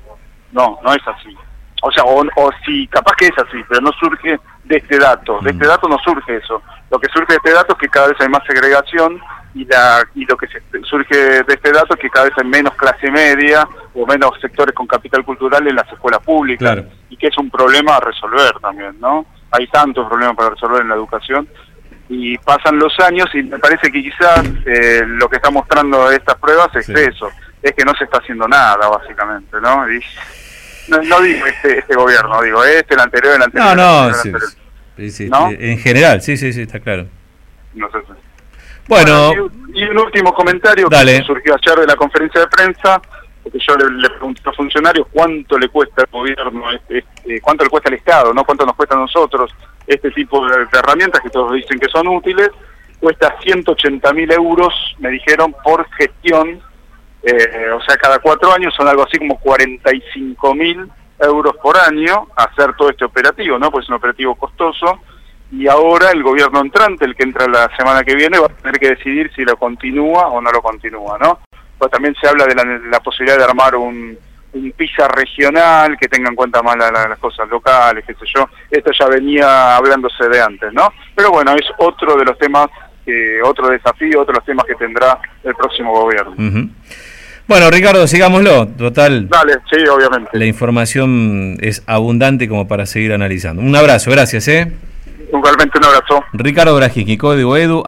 no, 0.51 0.79
no 0.83 0.93
es 0.93 1.01
así. 1.07 1.35
O 1.81 1.91
sea, 1.91 2.03
o, 2.03 2.21
o 2.21 2.49
si 2.63 2.87
capaz 2.87 3.15
que 3.17 3.25
es 3.25 3.37
así, 3.37 3.57
pero 3.67 3.81
no 3.81 3.91
surge 3.93 4.39
de 4.63 4.77
este 4.77 4.99
dato. 4.99 5.39
De 5.41 5.51
este 5.51 5.65
mm. 5.65 5.67
dato 5.67 5.87
no 5.87 5.97
surge 5.99 6.37
eso. 6.37 6.61
Lo 6.89 6.99
que 6.99 7.07
surge 7.11 7.33
de 7.33 7.37
este 7.37 7.51
dato 7.51 7.73
es 7.73 7.79
que 7.79 7.89
cada 7.89 8.07
vez 8.07 8.17
hay 8.19 8.29
más 8.29 8.43
segregación 8.45 9.19
y, 9.53 9.65
la, 9.65 10.03
y 10.15 10.25
lo 10.25 10.37
que 10.37 10.47
surge 10.83 11.43
de 11.43 11.53
este 11.53 11.71
dato 11.71 11.93
es 11.95 11.99
que 11.99 12.09
cada 12.09 12.25
vez 12.25 12.33
hay 12.37 12.47
menos 12.47 12.73
clase 12.75 13.11
media 13.11 13.67
o 13.93 14.05
menos 14.05 14.31
sectores 14.39 14.73
con 14.73 14.87
capital 14.87 15.25
cultural 15.25 15.67
en 15.67 15.75
las 15.75 15.91
escuelas 15.91 16.19
públicas 16.21 16.79
y 17.09 17.17
que 17.17 17.27
es 17.27 17.37
un 17.37 17.49
problema 17.49 17.97
a 17.97 17.99
resolver 17.99 18.53
también, 18.61 18.99
¿no? 18.99 19.25
Hay 19.51 19.67
tantos 19.67 20.07
problemas 20.07 20.35
para 20.35 20.51
resolver 20.51 20.81
en 20.81 20.89
la 20.89 20.95
educación 20.95 21.47
y 22.07 22.37
pasan 22.37 22.77
los 22.77 22.97
años 22.99 23.27
y 23.33 23.43
me 23.43 23.57
parece 23.57 23.91
que 23.91 24.01
quizás 24.01 24.43
eh, 24.65 25.01
lo 25.05 25.29
que 25.29 25.37
está 25.37 25.49
mostrando 25.49 26.11
estas 26.11 26.35
pruebas 26.35 26.69
es 26.75 26.89
eso, 26.89 27.29
es 27.61 27.73
que 27.73 27.85
no 27.85 27.93
se 27.95 28.05
está 28.05 28.19
haciendo 28.19 28.47
nada 28.47 28.89
básicamente, 28.89 29.59
¿no? 29.61 29.89
Y, 29.91 30.01
no, 30.87 31.21
digo 31.21 31.45
este, 31.45 31.79
este 31.79 31.95
gobierno, 31.95 32.41
digo 32.41 32.63
este, 32.63 32.93
el 32.93 32.99
anterior, 32.99 33.35
el 33.35 33.43
anterior. 33.43 33.75
No, 33.75 34.09
no, 34.09 34.13
sí, 34.13 35.29
en 35.31 35.77
general, 35.79 36.21
sí, 36.21 36.37
sí, 36.37 36.53
sí, 36.53 36.61
está 36.61 36.79
claro. 36.79 37.07
No 37.73 37.89
sé. 37.91 37.97
Bueno, 38.87 39.49
y, 39.73 39.83
un 39.83 39.97
último 39.97 40.33
comentario 40.33 40.89
que 40.89 41.23
surgió 41.23 41.55
ayer 41.55 41.79
de 41.79 41.87
la 41.87 41.95
conferencia 41.95 42.41
de 42.41 42.47
prensa, 42.47 43.01
porque 43.43 43.59
yo 43.65 43.75
le, 43.77 44.09
pregunté 44.09 44.41
a 44.43 44.47
los 44.47 44.57
funcionarios 44.57 45.07
cuánto 45.11 45.57
le 45.57 45.69
cuesta 45.69 46.01
al 46.01 46.09
gobierno, 46.11 46.71
este, 46.71 46.97
este, 46.97 47.41
cuánto 47.41 47.63
le 47.63 47.69
cuesta 47.69 47.89
al 47.89 47.95
Estado, 47.95 48.33
no 48.33 48.43
cuánto 48.43 48.65
nos 48.65 48.75
cuesta 48.75 48.95
a 48.95 48.99
nosotros 48.99 49.51
este 49.87 50.11
tipo 50.11 50.45
de, 50.47 50.67
herramientas 50.73 51.21
que 51.21 51.29
todos 51.29 51.53
dicen 51.53 51.79
que 51.79 51.89
son 51.89 52.07
útiles, 52.07 52.49
cuesta 52.99 53.35
180 53.41 54.13
mil 54.13 54.31
euros, 54.31 54.73
me 54.99 55.09
dijeron, 55.09 55.55
por 55.63 55.89
gestión, 55.91 56.61
eh, 57.23 57.69
o 57.71 57.81
sea, 57.81 57.97
cada 57.97 58.19
cuatro 58.19 58.51
años 58.53 58.73
son 58.75 58.87
algo 58.87 59.03
así 59.03 59.17
como 59.17 59.39
45 59.39 60.55
mil 60.55 60.89
euros 61.19 61.55
por 61.61 61.77
año 61.77 62.27
hacer 62.35 62.73
todo 62.75 62.89
este 62.89 63.05
operativo, 63.05 63.59
¿no? 63.59 63.69
Pues 63.71 63.83
es 63.85 63.89
un 63.89 63.95
operativo 63.95 64.35
costoso 64.35 64.99
y 65.51 65.67
ahora 65.67 66.11
el 66.11 66.23
gobierno 66.23 66.61
entrante, 66.61 67.05
el 67.05 67.15
que 67.15 67.23
entra 67.23 67.47
la 67.47 67.69
semana 67.77 68.03
que 68.03 68.15
viene, 68.15 68.39
va 68.39 68.47
a 68.47 68.49
tener 68.49 68.79
que 68.79 68.89
decidir 68.95 69.31
si 69.35 69.43
lo 69.43 69.57
continúa 69.57 70.27
o 70.27 70.41
no 70.41 70.49
lo 70.49 70.61
continúa, 70.61 71.17
¿no? 71.19 71.39
Pues 71.77 71.91
también 71.91 72.15
se 72.19 72.27
habla 72.27 72.45
de 72.45 72.55
la, 72.55 72.99
posibilidad 73.01 73.37
de 73.37 73.43
armar 73.43 73.75
un, 73.75 74.17
un 74.53 74.71
PISA 74.71 75.07
regional 75.09 75.97
que 75.99 76.07
tenga 76.07 76.29
en 76.29 76.35
cuenta 76.35 76.61
más 76.61 76.77
las 76.77 77.19
cosas 77.19 77.49
locales, 77.49 78.05
qué 78.05 78.13
sé 78.13 78.25
yo. 78.33 78.47
Esto 78.69 78.91
ya 78.97 79.07
venía 79.07 79.75
hablándose 79.75 80.27
de 80.29 80.41
antes, 80.41 80.71
¿no? 80.73 80.93
Pero 81.15 81.31
bueno, 81.31 81.53
es 81.53 81.67
otro 81.77 82.15
de 82.15 82.25
los 82.25 82.37
temas, 82.37 82.67
otro 83.43 83.67
desafío, 83.69 84.21
otro 84.21 84.33
de 84.33 84.39
los 84.39 84.45
temas 84.45 84.65
que 84.65 84.75
tendrá 84.75 85.19
el 85.43 85.55
próximo 85.55 85.91
gobierno. 85.91 86.33
Bueno, 87.51 87.69
Ricardo, 87.69 88.07
sigámoslo. 88.07 88.65
Total. 88.69 89.27
Dale, 89.27 89.55
sí, 89.69 89.85
obviamente. 89.85 90.29
La 90.31 90.45
información 90.45 91.57
es 91.59 91.83
abundante 91.85 92.47
como 92.47 92.65
para 92.65 92.85
seguir 92.85 93.11
analizando. 93.11 93.61
Un 93.61 93.75
abrazo, 93.75 94.09
gracias, 94.09 94.47
¿eh? 94.47 94.71
Igualmente 95.27 95.77
un 95.77 95.83
abrazo. 95.83 96.23
Ricardo 96.31 96.73
Brajiki, 96.77 97.17
Código 97.17 97.57
Edu. 97.57 97.79